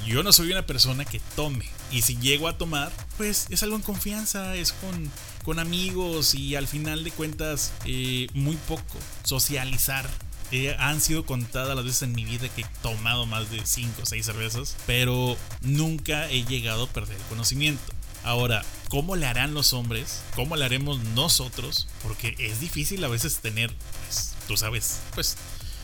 Yo 0.05 0.23
no 0.23 0.33
soy 0.33 0.51
una 0.51 0.65
persona 0.65 1.05
que 1.05 1.21
tome. 1.35 1.65
Y 1.91 2.01
si 2.01 2.17
llego 2.17 2.47
a 2.47 2.57
tomar, 2.57 2.91
pues 3.17 3.45
es 3.51 3.61
algo 3.61 3.75
en 3.75 3.83
confianza, 3.83 4.55
es 4.55 4.71
con, 4.71 5.11
con 5.43 5.59
amigos 5.59 6.33
y 6.33 6.55
al 6.55 6.67
final 6.67 7.03
de 7.03 7.11
cuentas 7.11 7.73
eh, 7.85 8.27
muy 8.33 8.55
poco. 8.67 8.97
Socializar 9.23 10.09
eh, 10.51 10.75
han 10.79 11.01
sido 11.01 11.25
contadas 11.25 11.75
las 11.75 11.83
veces 11.83 12.03
en 12.03 12.13
mi 12.13 12.25
vida 12.25 12.47
que 12.49 12.61
he 12.61 12.65
tomado 12.81 13.25
más 13.25 13.49
de 13.51 13.65
5 13.65 14.01
o 14.01 14.05
6 14.05 14.25
cervezas, 14.25 14.75
pero 14.85 15.37
nunca 15.61 16.29
he 16.29 16.43
llegado 16.43 16.83
a 16.83 16.89
perder 16.89 17.17
el 17.17 17.23
conocimiento. 17.23 17.93
Ahora, 18.23 18.63
¿cómo 18.89 19.15
le 19.15 19.25
harán 19.25 19.53
los 19.53 19.73
hombres? 19.73 20.21
¿Cómo 20.35 20.55
le 20.55 20.63
haremos 20.63 20.99
nosotros? 21.15 21.87
Porque 22.03 22.35
es 22.39 22.59
difícil 22.59 23.03
a 23.03 23.09
veces 23.09 23.39
tener, 23.39 23.73
pues, 24.05 24.35
tú 24.47 24.55
sabes, 24.55 24.99
pues, 25.13 25.35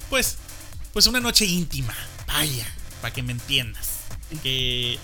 pues, 0.10 0.38
pues 0.94 1.08
una 1.08 1.20
noche 1.20 1.46
íntima. 1.46 1.96
Vaya, 2.28 2.66
para 3.02 3.14
que 3.14 3.24
me 3.24 3.34
entiendas. 3.34 3.90
Que, 4.44 5.00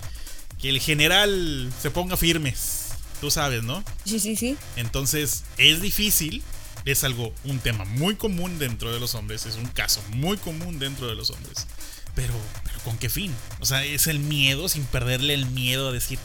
que 0.61 0.69
el 0.69 0.79
general 0.79 1.73
se 1.81 1.91
ponga 1.91 2.15
firmes. 2.15 2.84
Tú 3.21 3.31
sabes, 3.31 3.63
¿no? 3.63 3.83
Sí, 4.05 4.19
sí, 4.19 4.35
sí. 4.35 4.57
Entonces, 4.75 5.43
es 5.57 5.81
difícil. 5.81 6.43
Es 6.85 7.03
algo, 7.03 7.33
un 7.43 7.57
tema 7.59 7.83
muy 7.85 8.15
común 8.15 8.59
dentro 8.59 8.93
de 8.93 8.99
los 8.99 9.15
hombres. 9.15 9.45
Es 9.47 9.55
un 9.55 9.65
caso 9.65 10.03
muy 10.09 10.37
común 10.37 10.77
dentro 10.77 11.07
de 11.07 11.15
los 11.15 11.31
hombres. 11.31 11.65
Pero, 12.13 12.33
pero 12.63 12.79
¿con 12.81 12.97
qué 12.97 13.09
fin? 13.09 13.33
O 13.59 13.65
sea, 13.65 13.83
es 13.83 14.07
el 14.07 14.19
miedo 14.19 14.69
sin 14.69 14.83
perderle 14.85 15.33
el 15.33 15.47
miedo 15.47 15.89
a 15.89 15.91
decir, 15.91 16.19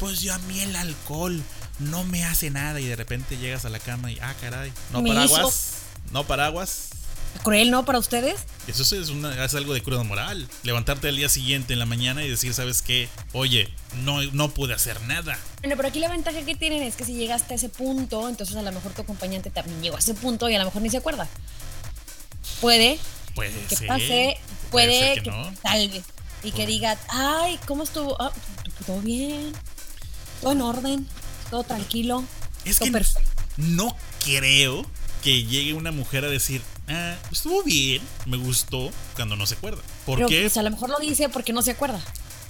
pues 0.00 0.20
yo 0.20 0.34
a 0.34 0.38
mí 0.38 0.60
el 0.60 0.74
alcohol 0.74 1.42
no 1.78 2.04
me 2.04 2.24
hace 2.24 2.50
nada 2.50 2.80
y 2.80 2.86
de 2.86 2.96
repente 2.96 3.36
llegas 3.36 3.64
a 3.64 3.68
la 3.68 3.78
cama 3.78 4.10
y, 4.10 4.18
ah, 4.20 4.34
caray, 4.40 4.72
no 4.92 5.04
paraguas, 5.04 5.72
no 6.12 6.26
paraguas. 6.26 6.88
Cruel, 7.38 7.70
¿no? 7.70 7.84
Para 7.84 7.98
ustedes. 7.98 8.40
Eso 8.66 8.82
es, 8.82 9.08
una, 9.08 9.44
es 9.44 9.54
algo 9.54 9.74
de 9.74 9.82
cruda 9.82 10.02
moral. 10.02 10.48
Levantarte 10.62 11.08
al 11.08 11.16
día 11.16 11.28
siguiente 11.28 11.72
en 11.72 11.78
la 11.78 11.86
mañana 11.86 12.24
y 12.24 12.28
decir, 12.28 12.54
¿sabes 12.54 12.82
qué? 12.82 13.08
Oye, 13.32 13.68
no, 14.04 14.22
no 14.32 14.50
pude 14.50 14.74
hacer 14.74 15.00
nada. 15.02 15.38
Bueno, 15.60 15.76
pero 15.76 15.88
aquí 15.88 15.98
la 15.98 16.08
ventaja 16.08 16.42
que 16.42 16.54
tienen 16.54 16.82
es 16.82 16.96
que 16.96 17.04
si 17.04 17.14
llegaste 17.14 17.54
a 17.54 17.56
ese 17.56 17.68
punto, 17.68 18.28
entonces 18.28 18.56
a 18.56 18.62
lo 18.62 18.72
mejor 18.72 18.92
tu 18.92 19.02
acompañante 19.02 19.50
también 19.50 19.82
llegó 19.82 19.96
a 19.96 20.00
ese 20.00 20.14
punto 20.14 20.48
y 20.48 20.54
a 20.54 20.58
lo 20.58 20.66
mejor 20.66 20.82
ni 20.82 20.90
se 20.90 20.98
acuerda. 20.98 21.28
Puede. 22.60 22.98
Puede 23.34 23.52
que 23.68 23.76
ser, 23.76 23.88
pase, 23.88 24.38
puede, 24.70 25.20
que, 25.22 25.30
no. 25.30 25.52
tal 25.62 25.88
vez. 25.90 26.04
Y 26.42 26.52
que 26.52 26.66
diga, 26.66 26.96
ay, 27.08 27.58
¿cómo 27.66 27.82
estuvo? 27.82 28.16
Ah, 28.20 28.32
todo 28.86 29.00
bien 29.00 29.52
todo 30.40 30.52
en 30.52 30.60
orden, 30.62 31.08
todo 31.50 31.64
tranquilo. 31.64 32.24
Es 32.64 32.78
todo 32.78 32.86
que 32.86 32.92
perfecto. 32.92 33.30
no 33.56 33.96
creo 34.24 34.86
que 35.22 35.44
llegue 35.44 35.74
una 35.74 35.92
mujer 35.92 36.24
a 36.24 36.28
decir, 36.28 36.62
ah, 36.88 37.16
estuvo 37.30 37.62
bien, 37.62 38.02
me 38.26 38.36
gustó, 38.36 38.90
cuando 39.14 39.36
no 39.36 39.46
se 39.46 39.54
acuerda. 39.54 39.82
¿Por 40.04 40.16
Pero, 40.16 40.28
qué? 40.28 40.42
pues, 40.42 40.56
a 40.56 40.62
lo 40.62 40.70
mejor 40.70 40.90
lo 40.90 40.98
dice 40.98 41.28
porque 41.28 41.52
no 41.52 41.62
se 41.62 41.72
acuerda. 41.72 42.00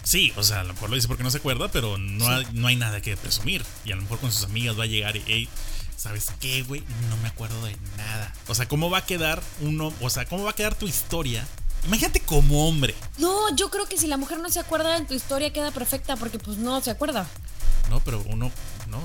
Sí, 0.03 0.33
o 0.37 0.43
sea, 0.45 0.61
a 0.61 0.65
lo 0.65 0.75
mejor 0.75 0.91
lo 0.91 0.97
dice 0.97 1.09
porque 1.09 1.25
no 1.25 1.31
se 1.31 1.39
acuerda, 1.39 1.69
pero 1.69 1.99
no, 1.99 2.29
hay, 2.29 2.47
no 2.53 2.69
hay 2.69 2.77
nada 2.77 3.01
que 3.01 3.17
presumir. 3.17 3.65
Y 3.85 3.93
a 3.93 3.97
lo 3.97 4.03
mejor 4.03 4.21
con 4.21 4.31
sus 4.31 4.45
amigas 4.45 4.79
va 4.79 4.85
a 4.85 4.87
llegar 4.87 5.17
y, 5.17 5.25
hey, 5.27 5.49
¿sabes 5.97 6.27
qué, 6.41 6.63
güey? 6.63 6.85
No 7.11 7.17
me 7.19 7.29
acuerdo 7.29 7.65
de 7.67 7.77
nada. 7.97 8.33
O 8.47 8.55
sea, 8.55 8.69
¿cómo 8.69 8.89
va 8.89 8.99
a 8.99 9.05
quedar 9.05 9.43
uno? 9.61 9.93
O 10.01 10.11
sea, 10.11 10.25
¿cómo 10.27 10.45
va 10.45 10.51
a 10.51 10.55
quedar 10.55 10.77
tu 10.77 10.87
historia? 10.87 11.47
Imagínate 11.85 12.21
como 12.21 12.69
hombre. 12.69 12.95
No, 13.19 13.55
yo 13.57 13.71
creo 13.71 13.87
que 13.87 13.99
si 13.99 14.07
la 14.07 14.17
mujer 14.17 14.39
no 14.39 14.49
se 14.51 14.61
acuerda, 14.61 14.97
en 14.97 15.07
tu 15.07 15.15
historia 15.15 15.53
queda 15.53 15.71
perfecta 15.71 16.17
porque 16.17 16.39
pues 16.39 16.57
no 16.59 16.81
se 16.81 16.91
acuerda. 16.91 17.27
No, 17.91 18.01
pero 18.01 18.23
uno 18.29 18.51
no 18.89 19.01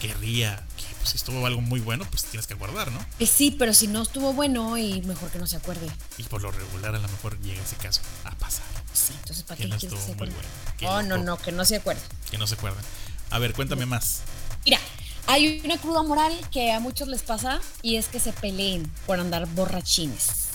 querría 0.00 0.62
que 0.76 0.79
si 1.04 1.16
estuvo 1.16 1.44
algo 1.46 1.60
muy 1.60 1.80
bueno, 1.80 2.04
pues 2.10 2.24
tienes 2.24 2.46
que 2.46 2.54
guardar, 2.54 2.90
¿no? 2.92 3.04
Eh, 3.18 3.26
sí, 3.26 3.54
pero 3.58 3.72
si 3.72 3.86
no 3.86 4.02
estuvo 4.02 4.32
bueno 4.32 4.76
y 4.78 5.02
mejor 5.02 5.30
que 5.30 5.38
no 5.38 5.46
se 5.46 5.56
acuerde. 5.56 5.88
Y 6.18 6.22
por 6.24 6.42
lo 6.42 6.50
regular 6.50 6.94
a 6.94 6.98
lo 6.98 7.08
mejor 7.08 7.38
llega 7.40 7.62
ese 7.62 7.76
caso 7.76 8.00
a 8.24 8.30
pasar. 8.32 8.64
Sí, 8.92 9.12
entonces 9.18 9.44
¿para 9.44 9.56
Que 9.56 9.64
qué 9.64 9.68
no 9.68 9.78
que 9.78 9.86
estuvo 9.86 10.00
se 10.00 10.14
muy 10.14 10.28
bueno. 10.28 10.48
Oh, 10.82 11.02
no, 11.02 11.18
no, 11.18 11.36
que 11.36 11.52
no 11.52 11.64
se 11.64 11.76
acuerde. 11.76 12.00
Que 12.30 12.38
no 12.38 12.46
se 12.46 12.54
acuerdan. 12.54 12.84
A 13.30 13.38
ver, 13.38 13.52
cuéntame 13.52 13.86
más. 13.86 14.22
Mira, 14.64 14.78
hay 15.26 15.60
una 15.64 15.78
cruda 15.78 16.02
moral 16.02 16.32
que 16.50 16.72
a 16.72 16.80
muchos 16.80 17.08
les 17.08 17.22
pasa 17.22 17.60
y 17.82 17.96
es 17.96 18.08
que 18.08 18.20
se 18.20 18.32
peleen 18.32 18.90
por 19.06 19.20
andar 19.20 19.46
borrachines. 19.46 20.49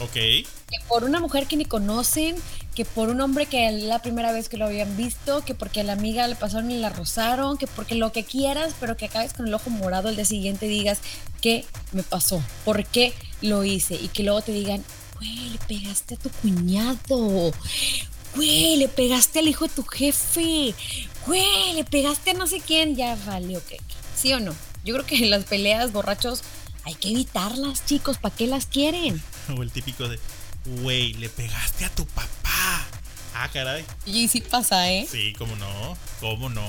Ok. 0.00 0.12
que 0.12 0.46
por 0.88 1.04
una 1.04 1.20
mujer 1.20 1.46
que 1.46 1.56
ni 1.56 1.64
conocen, 1.64 2.36
que 2.74 2.84
por 2.84 3.08
un 3.08 3.20
hombre 3.20 3.46
que 3.46 3.70
la 3.72 4.02
primera 4.02 4.32
vez 4.32 4.48
que 4.48 4.56
lo 4.56 4.66
habían 4.66 4.96
visto, 4.96 5.44
que 5.44 5.54
porque 5.54 5.80
a 5.80 5.84
la 5.84 5.94
amiga 5.94 6.26
le 6.28 6.34
pasaron 6.34 6.70
y 6.70 6.78
la 6.78 6.90
rozaron, 6.90 7.56
que 7.56 7.66
porque 7.66 7.94
lo 7.94 8.12
que 8.12 8.24
quieras, 8.24 8.74
pero 8.78 8.96
que 8.96 9.06
acabes 9.06 9.32
con 9.32 9.46
el 9.46 9.54
ojo 9.54 9.70
morado 9.70 10.08
el 10.08 10.16
día 10.16 10.24
siguiente 10.24 10.66
y 10.66 10.70
digas, 10.70 11.00
¿qué 11.40 11.64
me 11.92 12.02
pasó? 12.02 12.42
¿Por 12.64 12.84
qué 12.84 13.14
lo 13.40 13.64
hice? 13.64 13.94
Y 13.94 14.08
que 14.08 14.22
luego 14.22 14.42
te 14.42 14.52
digan, 14.52 14.84
güey, 15.16 15.50
le 15.50 15.58
pegaste 15.66 16.14
a 16.14 16.18
tu 16.18 16.30
cuñado. 16.30 17.52
Güey, 18.34 18.76
le 18.76 18.88
pegaste 18.88 19.38
al 19.38 19.48
hijo 19.48 19.66
de 19.66 19.74
tu 19.74 19.82
jefe. 19.84 20.74
Güey, 21.26 21.72
le 21.74 21.84
pegaste 21.84 22.32
a 22.32 22.34
no 22.34 22.46
sé 22.46 22.60
quién. 22.60 22.94
Ya 22.94 23.16
valió 23.24 23.64
que. 23.66 23.80
¿Sí 24.14 24.32
o 24.34 24.40
no? 24.40 24.54
Yo 24.84 24.94
creo 24.94 25.06
que 25.06 25.18
las 25.26 25.44
peleas 25.44 25.92
borrachos 25.92 26.42
hay 26.86 26.94
que 26.94 27.10
evitarlas, 27.10 27.84
chicos. 27.84 28.16
¿Para 28.16 28.34
qué 28.34 28.46
las 28.46 28.66
quieren? 28.66 29.20
O 29.56 29.62
el 29.62 29.70
típico 29.70 30.08
de, 30.08 30.18
güey, 30.64 31.12
le 31.14 31.28
pegaste 31.28 31.84
a 31.84 31.90
tu 31.94 32.06
papá. 32.06 32.86
Ah, 33.34 33.48
caray. 33.52 33.84
Y 34.06 34.28
sí 34.28 34.40
pasa, 34.40 34.90
¿eh? 34.90 35.06
Sí, 35.10 35.34
cómo 35.36 35.54
no, 35.56 35.96
cómo 36.20 36.48
no. 36.48 36.66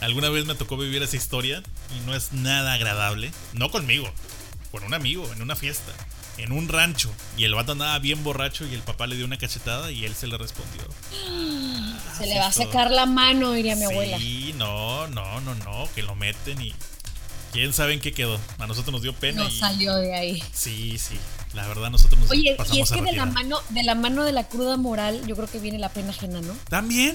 Alguna 0.00 0.28
vez 0.30 0.46
me 0.46 0.54
tocó 0.54 0.76
vivir 0.76 1.02
esa 1.02 1.16
historia 1.16 1.62
y 1.96 2.00
no 2.06 2.14
es 2.14 2.32
nada 2.32 2.74
agradable. 2.74 3.30
No 3.52 3.70
conmigo, 3.70 4.08
con 4.70 4.84
un 4.84 4.94
amigo, 4.94 5.30
en 5.32 5.42
una 5.42 5.56
fiesta, 5.56 5.92
en 6.38 6.52
un 6.52 6.68
rancho. 6.68 7.10
Y 7.36 7.44
el 7.44 7.54
vato 7.54 7.72
andaba 7.72 7.98
bien 7.98 8.22
borracho 8.24 8.64
y 8.66 8.74
el 8.74 8.80
papá 8.80 9.06
le 9.06 9.16
dio 9.16 9.24
una 9.24 9.38
cachetada 9.38 9.90
y 9.90 10.04
él 10.04 10.14
se 10.14 10.26
le 10.28 10.38
respondió. 10.38 10.82
Se 12.18 12.26
le 12.26 12.38
va 12.38 12.48
a 12.48 12.52
todo. 12.52 12.64
sacar 12.64 12.90
la 12.90 13.06
mano, 13.06 13.52
diría 13.52 13.74
mi 13.74 13.84
abuela. 13.84 14.18
Sí, 14.18 14.54
no, 14.56 15.08
no, 15.08 15.40
no, 15.40 15.54
no, 15.54 15.88
que 15.94 16.02
lo 16.02 16.14
meten 16.14 16.60
y 16.60 16.74
quién 17.52 17.72
sabe 17.72 17.92
en 17.94 18.00
qué 18.00 18.12
quedó. 18.12 18.38
A 18.58 18.66
nosotros 18.66 18.92
nos 18.92 19.02
dio 19.02 19.12
pena 19.14 19.42
No 19.44 19.48
y 19.48 19.58
salió 19.58 19.94
de 19.96 20.14
ahí. 20.14 20.42
sí, 20.52 20.98
sí. 20.98 21.16
La 21.54 21.68
verdad 21.68 21.90
nosotros 21.90 22.18
nos 22.18 22.30
Oye, 22.30 22.54
pasamos 22.56 22.78
y 22.78 22.80
es 22.80 22.92
a 22.92 22.94
que 22.96 23.02
de 23.02 23.12
la 23.12 23.26
mano, 23.26 23.58
de 23.68 23.82
la 23.82 23.94
mano 23.94 24.24
de 24.24 24.32
la 24.32 24.48
cruda 24.48 24.76
moral, 24.78 25.20
yo 25.26 25.36
creo 25.36 25.50
que 25.50 25.58
viene 25.58 25.78
la 25.78 25.90
pena 25.90 26.10
ajena, 26.10 26.40
¿no? 26.40 26.54
También 26.70 27.14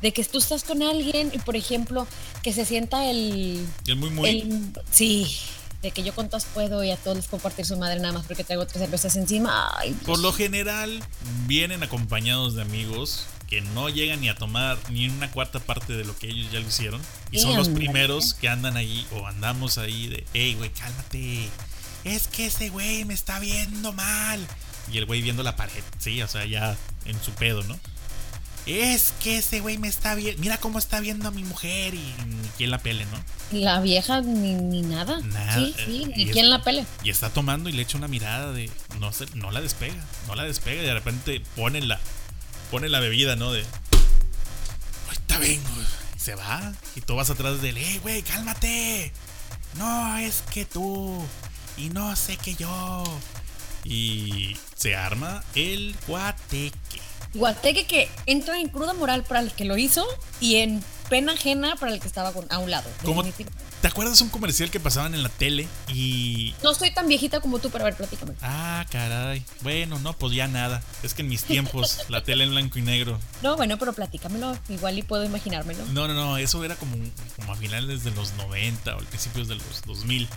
De 0.00 0.12
que 0.12 0.24
tú 0.24 0.38
estás 0.38 0.62
con 0.64 0.82
alguien 0.82 1.30
y, 1.34 1.38
por 1.38 1.56
ejemplo, 1.56 2.06
que 2.44 2.52
se 2.52 2.64
sienta 2.64 3.10
el, 3.10 3.66
el 3.86 3.96
muy 3.96 4.10
muy 4.10 4.28
el 4.28 4.72
sí, 4.92 5.36
de 5.82 5.90
que 5.90 6.04
yo 6.04 6.14
con 6.14 6.28
todas 6.28 6.44
puedo 6.44 6.84
y 6.84 6.92
a 6.92 6.96
todos 6.96 7.16
les 7.16 7.26
puedo 7.26 7.42
partir 7.42 7.66
su 7.66 7.76
madre 7.76 7.98
nada 7.98 8.12
más 8.12 8.24
porque 8.24 8.44
traigo 8.44 8.66
tres 8.66 8.82
cervezas 8.82 9.16
encima. 9.16 9.72
Ay, 9.76 9.92
Por 10.06 10.20
lo 10.20 10.32
general 10.32 11.02
vienen 11.48 11.82
acompañados 11.82 12.54
de 12.54 12.62
amigos 12.62 13.26
que 13.52 13.60
no 13.60 13.90
llegan 13.90 14.22
ni 14.22 14.30
a 14.30 14.34
tomar 14.34 14.78
ni 14.88 15.10
una 15.10 15.30
cuarta 15.30 15.60
parte 15.60 15.92
de 15.92 16.06
lo 16.06 16.16
que 16.16 16.26
ellos 16.26 16.50
ya 16.50 16.58
lo 16.58 16.66
hicieron. 16.66 17.02
Y 17.30 17.38
son 17.38 17.54
los 17.54 17.68
primeros 17.68 18.32
que 18.32 18.48
andan 18.48 18.78
ahí 18.78 19.06
o 19.12 19.26
andamos 19.26 19.76
ahí 19.76 20.08
de, 20.08 20.24
hey, 20.32 20.54
güey, 20.56 20.70
cálmate. 20.70 21.50
Es 22.02 22.28
que 22.28 22.46
ese 22.46 22.70
güey 22.70 23.04
me 23.04 23.12
está 23.12 23.40
viendo 23.40 23.92
mal. 23.92 24.40
Y 24.90 24.96
el 24.96 25.04
güey 25.04 25.20
viendo 25.20 25.42
la 25.42 25.54
pared, 25.54 25.82
sí, 25.98 26.22
o 26.22 26.28
sea, 26.28 26.46
ya 26.46 26.78
en 27.04 27.22
su 27.22 27.30
pedo, 27.32 27.62
¿no? 27.64 27.78
Es 28.64 29.12
que 29.22 29.36
ese 29.36 29.60
güey 29.60 29.76
me 29.76 29.88
está 29.88 30.14
viendo. 30.14 30.40
Mira 30.40 30.56
cómo 30.56 30.78
está 30.78 31.00
viendo 31.00 31.28
a 31.28 31.30
mi 31.30 31.44
mujer 31.44 31.92
y 31.92 32.14
ni 32.26 32.48
quien 32.56 32.70
la 32.70 32.78
pele, 32.78 33.04
¿no? 33.04 33.22
la 33.58 33.80
vieja 33.82 34.22
ni, 34.22 34.54
ni 34.54 34.80
nada. 34.80 35.20
Nada, 35.20 35.54
Sí, 35.56 35.74
sí, 35.76 36.04
eh, 36.04 36.12
ni 36.16 36.22
y 36.22 36.26
es- 36.28 36.32
quien 36.32 36.48
la 36.48 36.62
pele. 36.62 36.86
Y 37.04 37.10
está 37.10 37.28
tomando 37.28 37.68
y 37.68 37.72
le 37.74 37.82
echa 37.82 37.98
una 37.98 38.08
mirada 38.08 38.50
de 38.52 38.70
no 38.98 39.12
sé, 39.12 39.26
no 39.34 39.50
la 39.50 39.60
despega, 39.60 40.02
no 40.26 40.34
la 40.36 40.44
despega 40.44 40.82
y 40.82 40.86
de 40.86 40.94
repente 40.94 41.42
pone 41.54 41.82
la 41.82 42.00
pone 42.72 42.88
la 42.88 43.00
bebida, 43.00 43.36
¿no? 43.36 43.52
De 43.52 43.62
ahorita 45.08 45.38
vengo. 45.38 45.68
Se 46.16 46.34
va 46.34 46.72
y 46.96 47.02
tú 47.02 47.14
vas 47.14 47.28
atrás 47.28 47.60
de 47.60 47.68
él, 47.68 47.76
"Eh, 47.76 48.00
güey, 48.02 48.22
cálmate." 48.22 49.12
No, 49.76 50.16
es 50.16 50.42
que 50.50 50.64
tú 50.64 51.22
y 51.76 51.90
no 51.90 52.16
sé 52.16 52.38
que 52.38 52.54
yo. 52.54 53.04
Y 53.84 54.56
se 54.74 54.96
arma 54.96 55.44
el 55.54 55.94
guateque. 56.06 57.00
Guateque 57.34 57.86
que 57.86 58.08
entra 58.24 58.58
en 58.58 58.68
cruda 58.68 58.94
moral 58.94 59.24
para 59.24 59.40
el 59.40 59.52
que 59.52 59.66
lo 59.66 59.76
hizo 59.76 60.06
y 60.40 60.56
en 60.56 60.82
pena 61.08 61.32
ajena 61.32 61.76
para 61.76 61.92
el 61.92 62.00
que 62.00 62.06
estaba 62.06 62.32
con- 62.32 62.46
a 62.50 62.58
un 62.58 62.70
lado. 62.70 62.88
¿Cómo- 63.04 63.22
definitivamente. 63.22 63.62
¿Te 63.82 63.88
acuerdas 63.88 64.20
un 64.20 64.28
comercial 64.28 64.70
que 64.70 64.78
pasaban 64.78 65.12
en 65.14 65.22
la 65.24 65.28
tele 65.28 65.66
y 65.92 66.54
No 66.62 66.72
soy 66.72 66.92
tan 66.94 67.08
viejita 67.08 67.40
como 67.40 67.58
tú, 67.58 67.68
pero 67.70 67.82
a 67.82 67.86
ver, 67.86 67.96
platícame. 67.96 68.34
Ah, 68.40 68.86
caray. 68.90 69.44
Bueno, 69.62 69.98
no, 69.98 70.12
pues 70.12 70.32
ya 70.34 70.46
nada. 70.46 70.82
Es 71.02 71.14
que 71.14 71.22
en 71.22 71.28
mis 71.28 71.42
tiempos, 71.42 71.98
la 72.08 72.22
tele 72.24 72.44
en 72.44 72.50
blanco 72.50 72.78
y 72.78 72.82
negro. 72.82 73.18
No, 73.42 73.56
bueno, 73.56 73.78
pero 73.78 73.92
platícamelo. 73.92 74.56
Igual 74.68 74.98
y 74.98 75.02
puedo 75.02 75.24
imaginármelo. 75.24 75.84
No, 75.86 76.06
no, 76.06 76.14
no, 76.14 76.36
eso 76.38 76.62
era 76.64 76.76
como, 76.76 76.96
como 77.36 77.52
a 77.52 77.56
finales 77.56 78.04
de 78.04 78.12
los 78.12 78.32
90 78.34 78.94
o 78.94 78.98
al 79.00 79.04
principios 79.06 79.48
de 79.48 79.56
los 79.56 79.82
2000. 79.84 80.28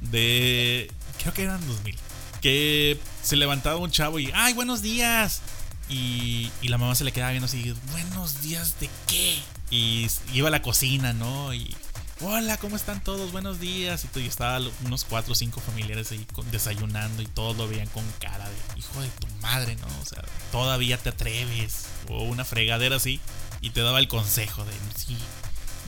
De. 0.00 0.90
Creo 1.20 1.32
que 1.34 1.42
eran 1.42 1.66
2000. 1.66 1.96
Que 2.40 2.98
se 3.22 3.36
levantaba 3.36 3.76
un 3.76 3.90
chavo 3.90 4.18
y. 4.18 4.30
¡Ay, 4.34 4.52
buenos 4.54 4.80
días! 4.82 5.40
Y, 5.88 6.50
y 6.62 6.68
la 6.68 6.78
mamá 6.78 6.94
se 6.94 7.04
le 7.04 7.12
quedaba 7.12 7.30
viendo 7.30 7.46
así. 7.46 7.74
¿Buenos 7.92 8.42
días 8.42 8.80
de 8.80 8.90
qué? 9.06 9.38
Y 9.70 10.08
iba 10.32 10.48
a 10.48 10.50
la 10.50 10.62
cocina, 10.62 11.12
¿no? 11.12 11.54
Y. 11.54 11.76
Hola, 12.20 12.56
¿cómo 12.56 12.76
están 12.76 13.04
todos? 13.04 13.30
Buenos 13.30 13.60
días. 13.60 14.06
Y, 14.14 14.20
y 14.20 14.26
estaba 14.26 14.58
unos 14.84 15.04
cuatro 15.04 15.32
o 15.32 15.34
cinco 15.36 15.60
familiares 15.60 16.10
ahí 16.12 16.26
desayunando 16.50 17.22
y 17.22 17.26
todos 17.26 17.56
lo 17.56 17.68
veían 17.68 17.88
con 17.88 18.04
cara 18.20 18.48
de 18.48 18.78
hijo 18.78 19.00
de 19.00 19.08
tu 19.08 19.26
madre, 19.42 19.76
¿no? 19.76 19.86
O 20.02 20.04
sea, 20.04 20.24
todavía 20.50 20.98
te 20.98 21.10
atreves. 21.10 21.86
O 22.08 22.22
una 22.24 22.44
fregadera 22.44 22.96
así. 22.96 23.20
Y 23.60 23.70
te 23.70 23.80
daba 23.80 23.98
el 23.98 24.08
consejo 24.08 24.64
de 24.64 24.72
si 24.96 25.16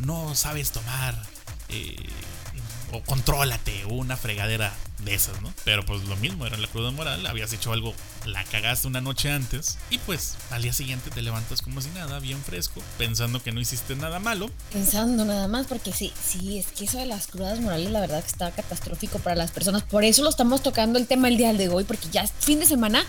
no 0.01 0.35
sabes 0.35 0.71
tomar, 0.71 1.21
eh, 1.69 1.97
o 2.93 3.03
contrólate, 3.03 3.85
una 3.87 4.17
fregadera 4.17 4.75
de 5.05 5.15
esas, 5.15 5.41
¿no? 5.43 5.53
Pero 5.65 5.85
pues 5.85 6.05
lo 6.05 6.17
mismo, 6.17 6.47
era 6.47 6.57
la 6.57 6.67
cruda 6.67 6.91
moral, 6.91 7.25
habías 7.27 7.53
hecho 7.53 7.73
algo, 7.73 7.95
la 8.27 8.45
cagaste 8.45 8.89
una 8.89 9.01
noche 9.01 9.31
antes 9.31 9.79
y 9.91 9.99
pues 9.99 10.37
al 10.51 10.63
día 10.63 10.73
siguiente 10.73 11.11
te 11.11 11.23
levantas 11.23 11.63
como 11.63 11.81
si 11.81 11.89
nada, 11.91 12.19
bien 12.19 12.43
fresco, 12.43 12.83
pensando 12.97 13.43
que 13.43 13.53
no 13.53 13.61
hiciste 13.61 13.95
nada 13.95 14.19
malo. 14.19 14.51
Pensando 14.73 15.25
nada 15.25 15.47
más, 15.49 15.67
porque 15.67 15.93
sí, 15.93 16.13
sí, 16.21 16.59
es 16.59 16.67
que 16.67 16.85
eso 16.85 16.99
de 16.99 17.07
las 17.07 17.29
crudas 17.29 17.61
morales 17.61 17.91
la 17.91 18.01
verdad 18.01 18.23
que 18.23 18.31
está 18.31 18.51
catastrófico 18.51 19.19
para 19.19 19.37
las 19.37 19.51
personas, 19.51 19.83
por 19.83 20.05
eso 20.05 20.23
lo 20.23 20.31
estamos 20.31 20.63
tocando 20.63 20.99
el 20.99 21.07
tema 21.07 21.29
el 21.29 21.37
día 21.37 21.53
de 21.53 21.69
hoy, 21.69 21.85
porque 21.85 22.09
ya 22.11 22.23
es 22.23 22.33
fin 22.33 22.59
de 22.59 22.67
semana 22.67 23.05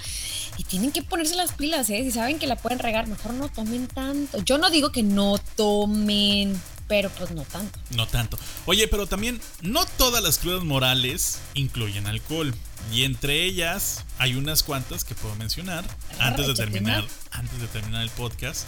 y 0.57 0.63
tienen 0.65 0.91
que 0.91 1.01
ponerse 1.01 1.35
las 1.35 1.53
pilas, 1.53 1.89
¿eh? 1.89 2.03
Si 2.03 2.11
saben 2.11 2.37
que 2.37 2.45
la 2.45 2.57
pueden 2.57 2.79
regar, 2.79 3.07
mejor 3.07 3.33
no 3.33 3.47
tomen 3.47 3.87
tanto. 3.87 4.39
Yo 4.43 4.57
no 4.57 4.69
digo 4.69 4.91
que 4.91 5.03
no 5.03 5.37
tomen 5.55 6.59
pero 6.89 7.09
pues 7.11 7.31
no 7.31 7.43
tanto. 7.43 7.79
No 7.91 8.07
tanto. 8.07 8.37
Oye, 8.65 8.87
pero 8.87 9.05
también 9.05 9.39
no 9.61 9.85
todas 9.85 10.21
las 10.21 10.39
crudas 10.39 10.63
morales 10.63 11.39
incluyen 11.53 12.07
alcohol. 12.07 12.53
Y 12.91 13.03
entre 13.03 13.45
ellas 13.45 14.05
hay 14.17 14.33
unas 14.33 14.63
cuantas 14.63 15.05
que 15.05 15.13
puedo 15.13 15.35
mencionar 15.35 15.85
antes 16.17 16.47
de 16.47 16.55
terminar, 16.55 17.05
antes 17.31 17.61
de 17.61 17.67
terminar 17.67 18.01
el 18.01 18.09
podcast. 18.09 18.65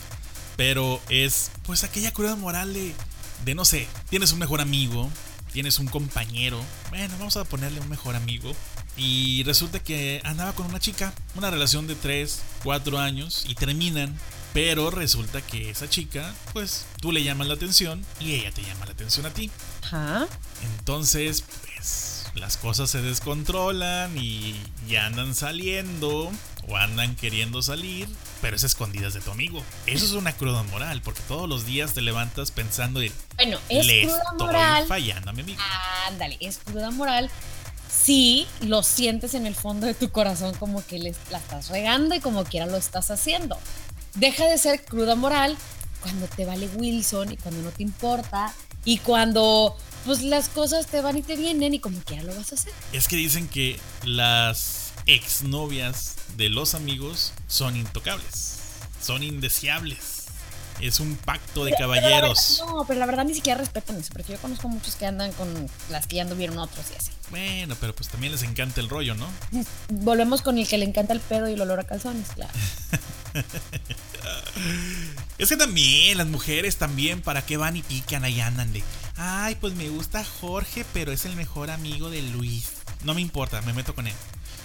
Pero 0.55 1.01
es 1.09 1.49
pues 1.63 1.83
aquella 1.83 2.13
cruda 2.13 2.35
moral 2.35 2.73
de, 2.73 2.93
de 3.43 3.55
no 3.55 3.65
sé, 3.65 3.87
tienes 4.09 4.31
un 4.31 4.37
mejor 4.37 4.61
amigo, 4.61 5.09
tienes 5.51 5.79
un 5.79 5.87
compañero, 5.87 6.63
bueno, 6.89 7.15
vamos 7.17 7.37
a 7.37 7.43
ponerle 7.43 7.79
un 7.79 7.89
mejor 7.89 8.15
amigo. 8.15 8.53
Y 8.97 9.41
resulta 9.45 9.79
que 9.79 10.21
andaba 10.25 10.53
con 10.53 10.67
una 10.67 10.79
chica, 10.79 11.11
una 11.33 11.49
relación 11.49 11.87
de 11.87 11.95
3, 11.95 12.39
4 12.63 12.99
años, 12.99 13.45
y 13.47 13.55
terminan 13.55 14.15
pero 14.53 14.91
resulta 14.91 15.41
que 15.41 15.69
esa 15.69 15.89
chica, 15.89 16.33
pues 16.53 16.85
tú 16.99 17.11
le 17.11 17.23
llamas 17.23 17.47
la 17.47 17.53
atención 17.53 18.05
y 18.19 18.33
ella 18.33 18.51
te 18.51 18.61
llama 18.63 18.85
la 18.85 18.91
atención 18.91 19.25
a 19.25 19.33
ti. 19.33 19.49
Ajá. 19.83 20.27
Entonces, 20.77 21.43
pues 21.63 22.25
las 22.35 22.57
cosas 22.57 22.89
se 22.89 23.01
descontrolan 23.01 24.17
y 24.17 24.55
ya 24.87 25.05
andan 25.05 25.35
saliendo 25.35 26.31
o 26.67 26.77
andan 26.77 27.15
queriendo 27.15 27.61
salir, 27.61 28.07
pero 28.41 28.55
es 28.55 28.63
escondidas 28.63 29.13
de 29.13 29.21
tu 29.21 29.31
amigo. 29.31 29.63
Eso 29.85 30.05
es 30.05 30.11
una 30.11 30.33
cruda 30.33 30.63
moral, 30.63 31.01
porque 31.01 31.21
todos 31.27 31.47
los 31.49 31.65
días 31.65 31.93
te 31.93 32.01
levantas 32.01 32.51
pensando 32.51 33.01
y 33.03 33.11
bueno, 33.37 33.57
es 33.69 33.85
le 33.85 34.03
cruda 34.03 34.17
estoy 34.31 34.47
moral. 34.47 34.87
fallando 34.87 35.29
a 35.29 35.33
mi 35.33 35.41
amigo. 35.41 35.61
Ándale, 36.07 36.37
es 36.39 36.59
cruda 36.59 36.91
moral. 36.91 37.29
Si 37.89 38.47
lo 38.61 38.83
sientes 38.83 39.33
en 39.33 39.45
el 39.45 39.53
fondo 39.55 39.85
de 39.85 39.93
tu 39.93 40.09
corazón 40.11 40.53
como 40.55 40.85
que 40.85 40.97
le, 40.97 41.13
la 41.29 41.39
estás 41.39 41.67
regando 41.69 42.15
y 42.15 42.21
como 42.21 42.45
quiera 42.45 42.65
lo 42.65 42.77
estás 42.77 43.11
haciendo 43.11 43.57
deja 44.15 44.45
de 44.45 44.57
ser 44.57 44.83
cruda 44.83 45.15
moral 45.15 45.57
cuando 46.01 46.27
te 46.27 46.45
vale 46.45 46.67
Wilson 46.75 47.31
y 47.33 47.37
cuando 47.37 47.61
no 47.61 47.69
te 47.69 47.83
importa 47.83 48.53
y 48.85 48.97
cuando 48.99 49.77
pues 50.05 50.21
las 50.23 50.49
cosas 50.49 50.87
te 50.87 51.01
van 51.01 51.17
y 51.17 51.21
te 51.21 51.35
vienen 51.35 51.73
y 51.73 51.79
como 51.79 51.99
quiera 52.01 52.23
lo 52.23 52.35
vas 52.35 52.51
a 52.51 52.55
hacer. 52.55 52.73
Es 52.91 53.07
que 53.07 53.15
dicen 53.15 53.47
que 53.47 53.79
las 54.03 54.93
exnovias 55.05 56.15
de 56.37 56.49
los 56.49 56.73
amigos 56.73 57.33
son 57.47 57.75
intocables, 57.75 58.57
son 59.01 59.23
indeseables. 59.23 60.20
Es 60.79 60.99
un 60.99 61.15
pacto 61.15 61.65
de 61.65 61.73
caballeros. 61.73 62.63
no, 62.65 62.85
pero 62.87 62.99
la 62.99 63.05
verdad 63.05 63.25
ni 63.25 63.33
siquiera 63.33 63.59
respetan 63.59 63.97
eso, 63.97 64.09
porque 64.13 64.33
yo 64.33 64.39
conozco 64.39 64.67
muchos 64.67 64.95
que 64.95 65.05
andan 65.05 65.31
con 65.33 65.69
las 65.89 66.07
que 66.07 66.17
ya 66.17 66.23
anduvieron 66.23 66.57
otros 66.57 66.85
y 66.91 66.95
así. 66.95 67.11
Bueno, 67.29 67.75
pero 67.79 67.95
pues 67.95 68.09
también 68.09 68.33
les 68.33 68.43
encanta 68.43 68.81
el 68.81 68.89
rollo, 68.89 69.15
¿no? 69.15 69.27
Volvemos 69.89 70.41
con 70.41 70.57
el 70.57 70.67
que 70.67 70.77
le 70.77 70.85
encanta 70.85 71.13
el 71.13 71.19
pedo 71.19 71.49
y 71.49 71.53
el 71.53 71.61
olor 71.61 71.79
a 71.79 71.83
calzones, 71.83 72.29
claro. 72.29 72.51
es 75.37 75.49
que 75.49 75.57
también 75.57 76.17
las 76.17 76.27
mujeres 76.27 76.77
también, 76.77 77.21
¿para 77.21 77.45
qué 77.45 77.57
van 77.57 77.77
y 77.77 77.83
pican 77.83 78.23
ahí 78.23 78.41
andan 78.41 78.73
de, 78.73 78.83
ay, 79.17 79.55
pues 79.55 79.73
me 79.75 79.89
gusta 79.89 80.23
Jorge, 80.23 80.85
pero 80.93 81.11
es 81.11 81.25
el 81.25 81.35
mejor 81.35 81.69
amigo 81.69 82.09
de 82.09 82.21
Luis. 82.21 82.71
No 83.03 83.13
me 83.13 83.21
importa, 83.21 83.61
me 83.61 83.73
meto 83.73 83.95
con 83.95 84.07
él. 84.07 84.13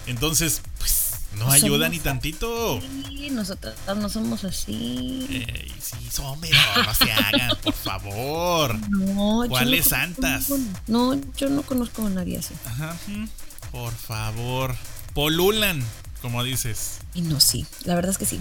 Entonces, 0.07 0.62
pues 0.79 1.06
no 1.38 1.51
ayuda 1.51 1.88
ni 1.88 1.99
tantito. 1.99 2.81
Sí, 3.09 3.31
nosotros 3.31 3.75
no 3.96 4.09
somos 4.09 4.44
así. 4.44 5.27
Ey, 5.31 5.72
sí, 5.81 5.96
pero 6.40 6.85
no 6.85 6.94
se 6.94 7.12
hagan, 7.12 7.57
por 7.62 7.75
favor. 7.75 8.77
No, 8.90 9.44
¿Cuáles 9.49 9.88
santas? 9.88 10.51
No, 10.87 11.14
yo 11.37 11.49
no 11.49 11.62
conozco 11.62 12.07
a 12.07 12.11
nadie 12.11 12.38
así. 12.38 12.55
Ajá, 12.64 12.96
por 13.70 13.92
favor. 13.92 14.75
Polulan, 15.14 15.83
como 16.22 16.42
dices. 16.44 16.99
Y 17.14 17.22
no, 17.22 17.40
sí, 17.40 17.66
la 17.85 17.94
verdad 17.94 18.11
es 18.11 18.18
que 18.18 18.27
sí. 18.27 18.40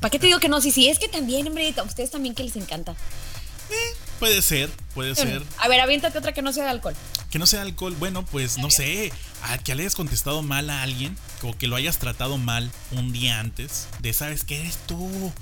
¿Para 0.00 0.10
qué 0.10 0.18
te 0.18 0.26
digo 0.26 0.40
que 0.40 0.48
no? 0.48 0.60
Sí, 0.60 0.70
sí, 0.70 0.88
es 0.88 0.98
que 0.98 1.08
también, 1.08 1.46
hombre, 1.48 1.74
a 1.76 1.82
ustedes 1.82 2.10
también 2.10 2.34
que 2.34 2.42
les 2.42 2.56
encanta. 2.56 2.92
Eh, 2.92 3.96
puede 4.20 4.42
ser, 4.42 4.70
puede 4.94 5.16
ser. 5.16 5.42
A 5.58 5.66
ver, 5.66 5.80
aviéntate 5.80 6.16
otra 6.18 6.32
que 6.32 6.42
no 6.42 6.52
sea 6.52 6.64
de 6.64 6.70
alcohol. 6.70 6.94
Que 7.30 7.38
no 7.40 7.46
sea 7.46 7.60
de 7.60 7.70
alcohol, 7.70 7.96
bueno, 7.98 8.24
pues 8.24 8.58
no 8.58 8.70
sé, 8.70 9.10
a 9.42 9.58
que 9.58 9.74
le 9.74 9.82
hayas 9.82 9.96
contestado 9.96 10.42
mal 10.42 10.70
a 10.70 10.82
alguien, 10.82 11.16
o 11.42 11.56
que 11.56 11.66
lo 11.66 11.74
hayas 11.74 11.98
tratado 11.98 12.38
mal 12.38 12.70
un 12.92 13.12
día 13.12 13.40
antes, 13.40 13.88
de 14.00 14.12
sabes 14.12 14.44
que 14.44 14.60
eres 14.60 14.76
tú, 14.86 14.96
un 14.96 15.32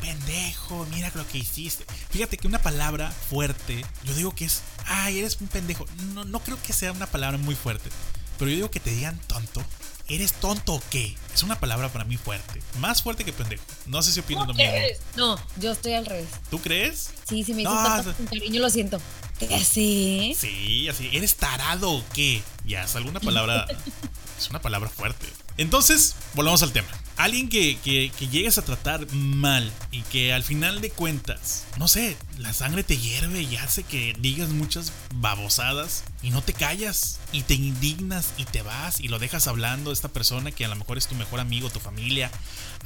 pendejo, 0.00 0.86
mira 0.90 1.12
lo 1.14 1.28
que 1.28 1.38
hiciste. 1.38 1.84
Fíjate 2.10 2.38
que 2.38 2.48
una 2.48 2.60
palabra 2.60 3.10
fuerte, 3.10 3.84
yo 4.04 4.14
digo 4.14 4.34
que 4.34 4.46
es, 4.46 4.62
ay, 4.86 5.18
eres 5.18 5.38
un 5.40 5.48
pendejo. 5.48 5.84
No, 6.14 6.24
no 6.24 6.40
creo 6.40 6.60
que 6.62 6.72
sea 6.72 6.92
una 6.92 7.06
palabra 7.06 7.38
muy 7.38 7.54
fuerte, 7.54 7.90
pero 8.38 8.50
yo 8.50 8.56
digo 8.56 8.70
que 8.70 8.80
te 8.80 8.90
digan 8.90 9.20
tonto 9.26 9.62
¿Eres 10.08 10.32
tonto 10.34 10.74
o 10.74 10.82
qué? 10.90 11.16
Es 11.34 11.42
una 11.42 11.58
palabra 11.58 11.88
para 11.90 12.04
mí 12.04 12.16
fuerte. 12.16 12.60
Más 12.78 13.02
fuerte 13.02 13.24
que 13.24 13.32
pendejo. 13.32 13.62
No 13.86 14.02
sé 14.02 14.12
si 14.12 14.20
opinas 14.20 14.46
lo 14.46 14.54
mismo. 14.54 14.72
No, 15.16 15.38
yo 15.58 15.72
estoy 15.72 15.94
al 15.94 16.06
revés. 16.06 16.28
¿Tú 16.50 16.60
crees? 16.60 17.10
Sí, 17.26 17.44
si 17.44 17.54
me 17.54 17.62
dices 17.62 17.74
no, 17.74 18.26
cariño 18.28 18.60
lo 18.60 18.70
siento. 18.70 19.00
¿Qué 19.38 19.54
así? 19.54 20.36
Sí, 20.38 20.88
así. 20.88 21.08
¿Eres 21.12 21.36
tarado 21.36 21.90
o 21.90 22.04
qué? 22.12 22.42
Ya, 22.64 22.84
es 22.84 22.94
alguna 22.96 23.20
palabra. 23.20 23.66
es 24.38 24.50
una 24.50 24.60
palabra 24.60 24.88
fuerte. 24.88 25.26
Entonces, 25.56 26.16
volvamos 26.34 26.62
al 26.62 26.72
tema. 26.72 26.88
Alguien 27.16 27.50
que, 27.50 27.78
que, 27.84 28.10
llegues 28.28 28.56
a 28.56 28.62
tratar 28.62 29.06
mal 29.12 29.70
y 29.90 30.00
que 30.02 30.32
al 30.32 30.42
final 30.42 30.80
de 30.80 30.90
cuentas, 30.90 31.66
no 31.78 31.86
sé, 31.86 32.16
la 32.38 32.54
sangre 32.54 32.82
te 32.82 32.96
hierve 32.96 33.42
y 33.42 33.56
hace 33.56 33.82
que 33.82 34.16
digas 34.18 34.48
muchas 34.48 34.92
babosadas 35.14 36.04
y 36.22 36.30
no 36.30 36.42
te 36.42 36.54
callas 36.54 37.20
y 37.30 37.42
te 37.42 37.54
indignas 37.54 38.32
y 38.38 38.44
te 38.46 38.62
vas 38.62 38.98
y 38.98 39.08
lo 39.08 39.18
dejas 39.18 39.46
hablando 39.46 39.90
a 39.90 39.92
esta 39.92 40.08
persona 40.08 40.50
que 40.52 40.64
a 40.64 40.68
lo 40.68 40.76
mejor 40.76 40.96
es 40.96 41.06
tu 41.06 41.14
mejor 41.14 41.38
amigo, 41.38 41.70
tu 41.70 41.80
familia, 41.80 42.30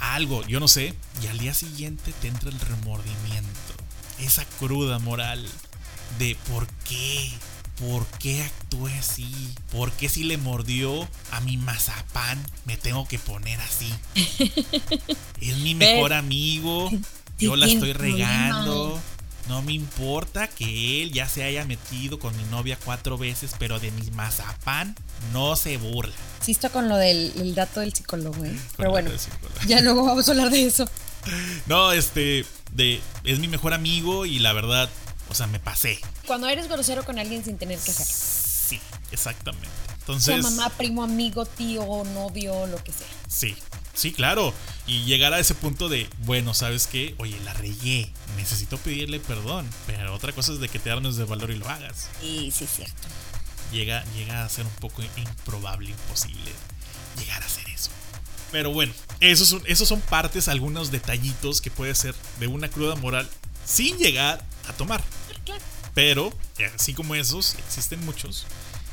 algo, 0.00 0.44
yo 0.46 0.59
no 0.59 0.68
sé, 0.68 0.94
y 1.22 1.29
al 1.29 1.38
día 1.38 1.55
siguiente 1.55 2.12
te 2.20 2.29
entra 2.29 2.50
el 2.50 2.61
remordimiento, 2.61 3.74
esa 4.18 4.44
cruda 4.59 4.98
moral 4.98 5.48
de 6.18 6.37
por 6.48 6.66
qué 6.88 7.33
¿por 7.81 8.07
qué 8.19 8.43
actué 8.43 8.93
así? 8.95 9.55
¿Por 9.73 9.93
qué 9.93 10.09
si 10.09 10.25
le 10.25 10.39
mordió 10.39 11.09
a 11.31 11.41
mi 11.41 11.57
mazapán 11.57 12.43
me 12.65 12.77
tengo 12.77 13.07
que 13.07 13.19
poner 13.19 13.61
así? 13.61 13.93
es 15.41 15.57
mi 15.59 15.75
mejor 15.75 16.12
amigo, 16.12 16.91
yo 17.39 17.57
la 17.57 17.67
estoy 17.67 17.93
regando. 17.93 19.01
No 19.49 19.62
me 19.62 19.73
importa 19.73 20.49
que 20.49 21.03
él 21.03 21.12
ya 21.12 21.29
se 21.29 21.45
haya 21.45 21.65
metido 21.65 22.19
con 22.19 22.37
mi 22.37 22.43
novia 22.45 22.77
cuatro 22.85 23.17
veces, 23.17 23.53
pero 23.57 23.79
de 23.79 23.93
mi 23.93 24.11
mazapán 24.11 24.97
no 25.33 25.55
se 25.55 25.77
burla. 25.77 26.12
Sí, 26.41 26.51
está 26.51 26.69
con 26.69 26.89
lo 26.89 26.97
del 26.97 27.55
dato 27.55 27.79
del 27.79 27.95
psicólogo, 27.95 28.45
¿eh? 28.45 28.59
Pero 28.77 28.91
bueno, 28.91 29.11
ya 29.69 29.81
luego 29.83 30.05
vamos 30.05 30.29
a 30.29 30.33
hablar 30.33 30.51
de 30.51 30.67
eso. 30.67 30.89
No, 31.67 31.91
este, 31.91 32.45
de, 32.71 33.01
es 33.25 33.41
mi 33.41 33.49
mejor 33.49 33.75
amigo 33.75 34.27
y 34.27 34.39
la 34.39 34.53
verdad, 34.53 34.89
o 35.29 35.35
sea, 35.35 35.47
me 35.47 35.59
pasé. 35.61 35.99
Cuando 36.27 36.49
eres 36.49 36.69
grosero 36.69 37.05
con 37.05 37.19
alguien 37.19 37.45
sin 37.45 37.59
tener 37.59 37.79
que 37.79 37.91
hacerlo. 37.91 38.15
Sí, 38.69 38.81
exactamente. 39.12 39.69
Entonces. 40.01 40.43
mamá, 40.43 40.71
primo, 40.71 41.03
amigo, 41.03 41.47
tío, 41.47 42.05
novio, 42.05 42.67
lo 42.67 42.83
que 42.83 42.93
sea. 42.93 43.07
Sí, 43.29 43.57
sí, 43.93 44.12
claro. 44.12 44.55
Y 44.87 45.05
llegar 45.05 45.35
a 45.35 45.41
ese 45.41 45.55
punto 45.55 45.89
de, 45.89 46.09
bueno, 46.19 46.55
¿sabes 46.55 46.87
qué? 46.87 47.15
Oye, 47.19 47.39
la 47.45 47.53
regué. 47.55 48.12
Necesito 48.37 48.79
pedirle 48.79 49.19
perdón. 49.19 49.69
Pero 49.87 50.15
otra 50.15 50.33
cosa 50.33 50.53
es 50.53 50.61
de 50.61 50.69
que 50.69 50.79
te 50.79 50.91
armes 50.91 51.17
de 51.17 51.25
valor 51.25 51.51
y 51.51 51.57
lo 51.57 51.69
hagas. 51.69 52.09
Sí, 52.21 52.53
sí, 52.55 52.67
cierto. 52.67 53.09
Llega, 53.73 54.05
llega 54.15 54.45
a 54.45 54.49
ser 54.49 54.65
un 54.65 54.75
poco 54.75 55.03
improbable, 55.17 55.91
imposible 55.91 56.53
llegar 57.19 57.43
a 57.43 57.47
hacer 57.47 57.69
eso. 57.69 57.91
Pero 58.53 58.73
bueno, 58.73 58.93
esos 59.21 59.49
son, 59.49 59.62
esos 59.67 59.89
son 59.89 60.01
partes, 60.01 60.47
algunos 60.47 60.93
detallitos 60.93 61.61
que 61.61 61.71
puede 61.71 61.95
ser 61.97 62.15
de 62.39 62.47
una 62.47 62.69
cruda 62.69 62.95
moral 62.95 63.29
sin 63.66 63.98
llegar 63.98 64.42
a 64.68 64.72
tomar. 64.72 65.02
Pero, 65.94 66.33
así 66.74 66.92
como 66.94 67.14
esos, 67.14 67.55
existen 67.55 68.05
muchos. 68.05 68.46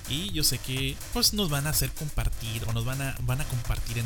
Y 0.10 0.32
yo 0.32 0.44
sé 0.44 0.58
que 0.58 0.98
pues 1.14 1.34
nos 1.34 1.50
van 1.50 1.68
a 1.68 1.70
hacer 1.70 1.90
compartir 1.92 2.64
o 2.68 2.74
nos 2.74 2.86
van 2.86 3.02
a, 3.02 3.16
van 3.22 3.42
a 3.42 3.46
compartir 3.46 3.98
en, 3.98 4.06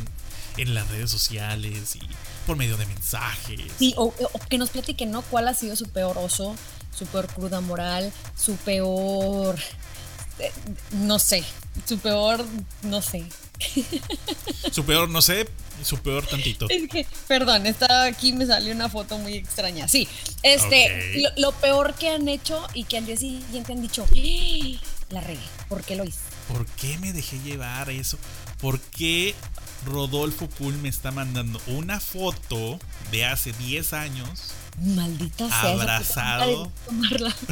en 0.57 0.73
las 0.73 0.87
redes 0.89 1.09
sociales 1.09 1.95
y 1.95 2.01
por 2.45 2.57
medio 2.57 2.77
de 2.77 2.85
mensajes. 2.85 3.61
Sí, 3.77 3.93
o, 3.97 4.13
que 4.49 4.57
nos 4.57 4.69
platiquen, 4.69 5.11
¿no? 5.11 5.21
¿Cuál 5.21 5.47
ha 5.47 5.53
sido 5.53 5.75
su 5.75 5.87
peor 5.87 6.17
oso, 6.17 6.55
su 6.95 7.05
peor 7.05 7.27
cruda 7.27 7.61
moral, 7.61 8.11
su 8.35 8.55
peor... 8.57 9.57
Eh, 10.39 10.51
no 10.91 11.17
sé, 11.17 11.43
su 11.85 11.97
peor, 11.97 12.45
no 12.83 13.01
sé. 13.01 13.25
Su 14.71 14.85
peor, 14.85 15.09
no 15.09 15.21
sé, 15.21 15.47
su 15.83 15.97
peor 15.97 16.25
tantito. 16.25 16.67
Es 16.69 16.89
que, 16.89 17.05
perdón, 17.27 17.65
está 17.65 18.03
aquí 18.03 18.33
me 18.33 18.45
salió 18.45 18.73
una 18.73 18.89
foto 18.89 19.17
muy 19.17 19.35
extraña. 19.35 19.87
Sí, 19.87 20.07
este, 20.43 21.23
lo, 21.37 21.51
peor 21.53 21.93
que 21.95 22.09
han 22.09 22.27
hecho 22.27 22.65
y 22.73 22.83
que 22.83 22.97
al 22.97 23.05
día 23.05 23.17
siguiente 23.17 23.73
han 23.73 23.81
dicho, 23.81 24.05
¡Ah! 24.05 24.81
la 25.09 25.21
regué? 25.21 25.41
¿Por 25.69 25.83
qué 25.83 25.95
lo 25.95 26.03
hice? 26.03 26.19
¿Por 26.47 26.65
qué 26.65 26.97
me 26.99 27.13
dejé 27.13 27.39
llevar 27.39 27.89
eso? 27.89 28.17
¿Por 28.59 28.79
qué 28.79 29.35
Rodolfo 29.85 30.49
Cool 30.57 30.77
me 30.77 30.89
está 30.89 31.11
mandando 31.11 31.61
una 31.67 31.99
foto 31.99 32.79
de 33.11 33.25
hace 33.25 33.53
10 33.53 33.93
años? 33.93 34.53
Maldita 34.79 35.47
sea. 35.47 35.71
Abrazado. 35.71 36.71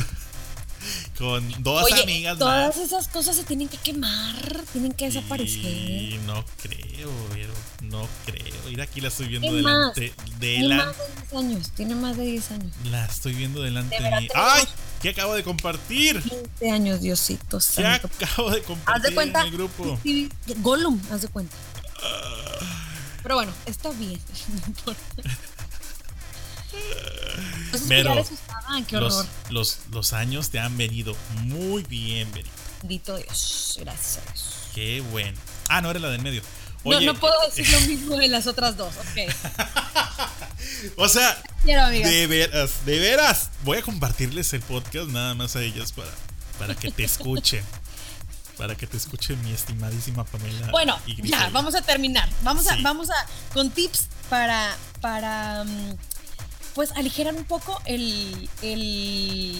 con 1.17 1.63
dos 1.63 1.91
amigas 1.91 2.37
todas 2.37 2.77
esas 2.77 3.07
cosas 3.07 3.35
se 3.35 3.43
tienen 3.43 3.67
que 3.67 3.77
quemar, 3.77 4.63
tienen 4.71 4.91
que 4.93 5.05
desaparecer. 5.05 6.19
No 6.25 6.43
creo, 6.61 7.11
pero 7.31 7.53
no 7.83 8.07
creo. 8.25 8.53
Mira, 8.67 8.83
aquí 8.83 9.01
la 9.01 9.09
estoy 9.09 9.27
viendo 9.27 9.53
delante. 9.53 10.13
Tiene 10.39 10.75
más 10.75 10.95
de 10.97 11.05
10 11.29 11.33
años, 11.33 11.71
tiene 11.71 11.95
más 11.95 12.17
de 12.17 12.25
10 12.25 12.51
años. 12.51 12.71
La 12.91 13.05
estoy 13.05 13.33
viendo 13.33 13.61
delante 13.61 14.01
de, 14.01 14.21
mí. 14.21 14.27
¡Ay! 14.35 14.63
¿Qué 15.01 15.09
acabo 15.09 15.35
de 15.35 15.43
compartir? 15.43 16.21
15 16.21 16.71
años, 16.71 17.01
Diosito. 17.01 17.59
¿Qué 17.75 17.85
acabo 17.85 18.51
de 18.51 18.61
compartir 18.61 18.95
haz 18.95 19.01
de 19.03 19.13
cuenta, 19.13 19.41
en 19.41 19.47
el 19.47 19.51
grupo? 19.51 19.99
Gollum, 20.57 20.99
haz 21.11 21.21
de 21.21 21.27
cuenta. 21.27 21.55
Pero 23.21 23.35
bueno, 23.35 23.51
está 23.65 23.89
bien. 23.91 24.19
No 24.49 24.67
importa. 24.67 25.29
Pero 27.87 28.15
los, 28.91 29.25
los, 29.49 29.79
los, 29.91 30.13
años 30.13 30.49
te 30.49 30.59
han 30.59 30.77
venido 30.77 31.15
muy 31.43 31.83
bien, 31.83 32.31
Berito. 32.31 32.55
Bendito 32.81 33.17
Dios, 33.17 33.77
gracias 33.81 34.17
a 34.17 34.31
Dios. 34.31 34.55
Qué 34.73 35.01
bueno. 35.11 35.37
Ah, 35.69 35.81
no, 35.81 35.89
era 35.89 35.99
la 35.99 36.09
del 36.09 36.21
medio. 36.21 36.41
no, 36.83 36.99
no 37.01 37.15
puedo 37.15 37.33
decir 37.47 37.67
lo 37.69 37.79
mismo 37.87 38.17
de 38.17 38.27
las 38.27 38.47
otras 38.47 38.77
dos, 38.77 38.93
ok. 38.95 39.33
o 40.97 41.07
sea, 41.09 41.41
de 41.63 42.27
veras, 42.27 42.85
de 42.85 42.99
veras. 42.99 43.49
Voy 43.63 43.77
a 43.79 43.81
compartirles 43.81 44.53
el 44.53 44.61
podcast 44.61 45.09
nada 45.09 45.33
más 45.33 45.55
a 45.55 45.63
ellas 45.63 45.91
para, 45.91 46.11
para 46.59 46.75
que 46.75 46.91
te 46.91 47.03
escuchen. 47.03 47.63
para 48.57 48.75
que 48.75 48.87
te 48.87 48.97
escuche 48.97 49.35
mi 49.37 49.51
estimadísima 49.51 50.23
Pamela. 50.25 50.69
Bueno, 50.71 50.99
ya, 51.23 51.49
vamos 51.49 51.75
a 51.75 51.81
terminar. 51.81 52.29
Vamos 52.43 52.67
a, 52.67 52.77
vamos 52.81 53.09
a, 53.09 53.25
con 53.53 53.69
tips 53.71 54.07
para, 54.29 54.75
para, 55.01 55.63
mm, 55.63 55.97
pues 56.75 56.91
aligerar 56.91 57.33
un 57.33 57.45
poco 57.45 57.81
el, 57.85 58.49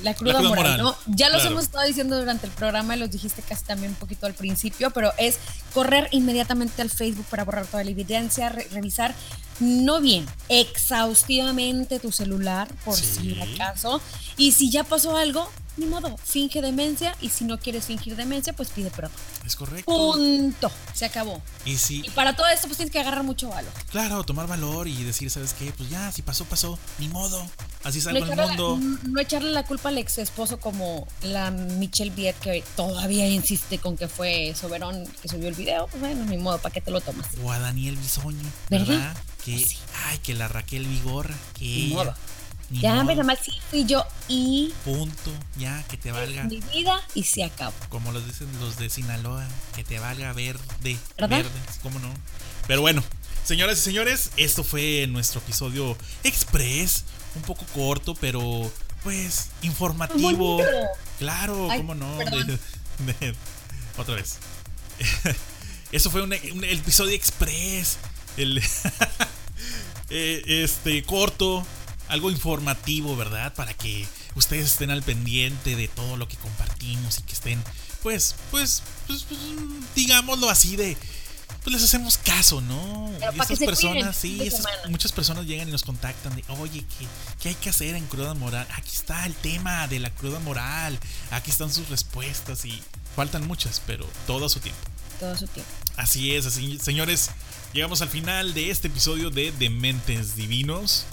la 0.04 0.14
cruda, 0.14 0.42
moral, 0.42 0.78
¿no? 0.78 0.96
Ya 1.08 1.30
los 1.30 1.46
hemos 1.46 1.64
estado 1.64 1.88
diciendo 1.88 2.20
durante 2.20 2.46
el 2.46 2.52
programa, 2.52 2.98
los 2.98 3.10
dijiste 3.10 3.42
casi 3.42 3.64
también 3.64 3.94
un 3.94 3.96
poquito 3.96 4.26
al 4.26 4.34
principio, 4.34 4.92
pero 4.92 5.14
es 5.18 5.40
correr 5.74 6.10
inmediatamente 6.12 6.82
al 6.82 6.90
Facebook 6.90 7.26
para 7.30 7.46
borrar 7.46 7.68
toda 7.68 7.86
la 7.86 7.90
evidencia, 7.90 8.50
revisar 8.50 9.16
no 9.62 10.02
bien, 10.02 10.26
exhaustivamente 10.50 12.00
tu 12.00 12.12
celular, 12.12 12.68
por 12.84 12.98
si 12.98 13.40
acaso, 13.42 14.02
y 14.36 14.52
si 14.52 14.70
ya 14.70 14.84
pasó 14.84 15.16
algo, 15.16 15.50
ni 15.78 15.86
modo, 15.86 16.18
finge 16.24 16.62
demencia 16.62 17.16
y 17.22 17.30
si 17.30 17.44
no 17.44 17.60
quieres 17.60 17.86
fingir 17.86 18.16
demencia, 18.16 18.54
pues 18.54 18.70
pide 18.70 18.90
perdón. 18.92 19.12
Es 19.46 19.56
correcto. 19.56 19.92
Punto. 19.92 20.72
Se 20.94 21.06
acabó. 21.06 21.42
Y, 21.66 21.78
si, 21.78 22.02
y 22.06 22.10
para 22.12 22.36
todo 22.36 22.48
esto, 22.48 22.68
pues 22.68 22.78
tienes 22.78 22.92
que 22.92 23.00
agarrar 23.00 23.24
mucho 23.24 23.50
valor. 23.50 23.72
Claro, 23.92 24.24
tomar 24.24 24.48
valor 24.48 24.88
y 24.88 25.04
decir, 25.04 25.30
¿sabes 25.30 25.54
qué? 25.54 25.72
Pues 25.78 25.90
ya, 25.90 26.12
si 26.12 26.22
pasó, 26.22 26.46
pasó. 26.46 26.80
Ni 27.00 27.08
modo. 27.10 27.46
Así 27.84 28.02
salgo 28.02 28.26
el 28.26 28.36
mundo. 28.36 28.80
no 29.04 29.20
echarle 29.20 29.52
la 29.52 29.64
culpa 29.64 29.90
al 29.90 29.98
ex 29.98 30.18
esposo 30.18 30.60
como 30.60 31.08
la 31.22 31.52
Michelle 31.52 32.12
Viet, 32.12 32.38
que 32.40 32.64
todavía 32.76 33.28
insiste 33.28 33.78
con 33.80 33.98
que 33.98 34.08
fue 34.08 34.54
Soberón 34.60 35.06
que 35.22 35.28
subió 35.28 35.50
el 35.50 35.56
video. 35.56 35.88
Pues 35.88 36.02
bueno, 36.02 36.26
ni 36.26 36.38
modo, 36.38 36.58
¿para 36.60 36.74
qué 36.74 36.82
te 36.82 36.92
lo 36.92 37.02
tomas? 37.02 37.28
O 37.44 37.52
a 37.52 37.60
Daniel 37.60 37.98
Bisoño, 37.98 38.50
¿verdad? 38.70 39.16
Que, 39.44 39.54
pues 39.54 39.78
ay, 40.06 40.18
que 40.20 40.34
la 40.34 40.48
Raquel 40.48 40.88
Vigorra, 40.88 41.36
que 41.54 41.66
ni 41.66 41.94
modo 41.94 42.16
ya, 42.70 43.04
nada 43.04 43.24
más 43.24 43.40
sí 43.44 43.52
fui 43.70 43.86
yo 43.86 44.06
y. 44.28 44.74
Punto, 44.84 45.32
ya, 45.58 45.84
que 45.90 45.98
te 45.98 46.12
valga. 46.12 46.44
Mi 46.46 46.60
vida 46.74 47.02
y 47.14 47.24
se 47.24 47.44
acabó. 47.44 47.74
Como 47.90 48.12
los 48.12 48.26
dicen 48.26 48.48
los 48.60 48.78
de 48.78 48.90
Sinaloa, 48.90 49.48
que 49.76 49.84
te 49.84 50.00
valga 50.00 50.34
verde. 50.34 50.98
¿Verdad? 51.18 51.38
Verde, 51.38 51.60
¿cómo 51.84 52.00
no? 52.00 52.12
Pero 52.68 52.82
bueno, 52.82 53.04
señoras 53.44 53.78
y 53.80 53.82
señores, 53.82 54.32
esto 54.38 54.64
fue 54.64 55.08
nuestro 55.08 55.42
episodio 55.42 55.98
express. 56.24 57.06
Un 57.36 57.42
poco 57.42 57.66
corto, 57.74 58.16
pero 58.16 58.72
pues 59.04 59.50
informativo. 59.62 60.62
Claro, 61.20 61.68
¿cómo 61.78 61.94
no? 61.94 62.18
otra 63.98 64.16
vez. 64.16 64.38
Eso 65.92 66.10
fue 66.10 66.22
un, 66.22 66.34
un 66.54 66.64
episodio 66.64 67.14
express. 67.14 67.98
El, 68.38 68.58
eh, 70.10 70.44
este, 70.64 71.04
corto 71.04 71.66
algo 72.08 72.32
informativo, 72.32 73.16
¿verdad? 73.16 73.54
Para 73.54 73.74
que 73.74 74.08
ustedes 74.36 74.66
estén 74.66 74.92
al 74.92 75.04
pendiente 75.04 75.76
de 75.76 75.88
todo 75.88 76.18
lo 76.18 76.28
que 76.28 76.38
compartimos 76.38 77.20
y 77.20 77.24
que 77.24 77.34
estén, 77.34 77.64
pues, 78.04 78.36
pues, 78.52 78.84
pues, 79.08 79.24
pues 79.24 79.40
digámoslo 79.96 80.50
así 80.50 80.76
de, 80.76 80.98
pues 81.64 81.74
les 81.74 81.84
hacemos 81.84 82.18
caso, 82.18 82.62
¿no? 82.62 83.12
y 83.20 83.40
estas 83.40 83.58
personas, 83.58 84.16
sí, 84.16 84.52
muchas 84.90 85.12
personas 85.12 85.48
llegan 85.48 85.68
y 85.68 85.72
nos 85.72 85.84
contactan 85.84 86.36
de, 86.36 86.44
oye, 86.60 86.86
¿qué, 87.00 87.08
¿qué, 87.42 87.50
hay 87.50 87.56
que 87.56 87.70
hacer 87.72 87.96
en 87.96 88.06
cruda 88.06 88.36
moral? 88.36 88.68
Aquí 88.76 88.92
está 88.94 89.26
el 89.26 89.34
tema 89.34 89.88
de 89.88 90.00
la 90.00 90.14
cruda 90.14 90.40
moral, 90.40 91.00
aquí 91.32 91.50
están 91.50 91.74
sus 91.74 91.90
respuestas 91.90 92.66
y 92.66 92.84
faltan 93.16 93.48
muchas, 93.48 93.82
pero 93.88 94.08
todo 94.28 94.46
a 94.46 94.50
su 94.50 94.60
tiempo. 94.60 94.80
Todo 95.20 95.32
a 95.32 95.38
su 95.38 95.48
tiempo. 95.48 95.72
Así 95.98 96.36
es, 96.36 96.46
así, 96.46 96.78
señores, 96.78 97.32
llegamos 97.74 98.04
al 98.04 98.10
final 98.10 98.54
de 98.54 98.70
este 98.70 98.90
episodio 98.90 99.32
de 99.32 99.52
Dementes 99.52 100.36
Divinos 100.36 101.06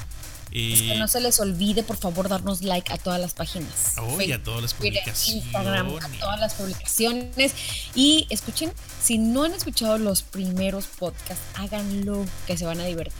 que 0.52 0.96
no 0.98 1.08
se 1.08 1.20
les 1.20 1.40
olvide, 1.40 1.82
por 1.82 1.96
favor, 1.96 2.28
darnos 2.28 2.62
like 2.62 2.92
a 2.92 2.98
todas 2.98 3.20
las 3.20 3.32
páginas. 3.32 3.94
Oh, 3.98 4.20
y 4.20 4.32
a 4.32 4.42
todas 4.42 4.62
las 4.62 4.74
publicaciones. 4.74 5.44
Instagram, 5.44 5.96
a 5.96 6.08
todas 6.20 6.40
las 6.40 6.54
publicaciones. 6.54 7.52
Y 7.94 8.26
escuchen, 8.30 8.72
si 9.02 9.18
no 9.18 9.44
han 9.44 9.52
escuchado 9.52 9.98
los 9.98 10.22
primeros 10.22 10.86
podcasts, 10.86 11.42
háganlo, 11.54 12.24
que 12.46 12.56
se 12.56 12.66
van 12.66 12.80
a 12.80 12.84
divertir. 12.84 13.14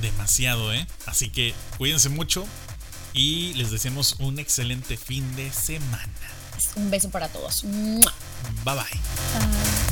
Demasiado, 0.00 0.72
¿eh? 0.72 0.86
Así 1.06 1.30
que 1.30 1.54
cuídense 1.78 2.08
mucho 2.08 2.44
y 3.12 3.54
les 3.54 3.70
deseamos 3.70 4.16
un 4.18 4.38
excelente 4.38 4.96
fin 4.96 5.36
de 5.36 5.52
semana. 5.52 6.08
Un 6.76 6.90
beso 6.90 7.10
para 7.10 7.28
todos. 7.28 7.62
Bye 7.64 8.74
bye. 8.74 9.85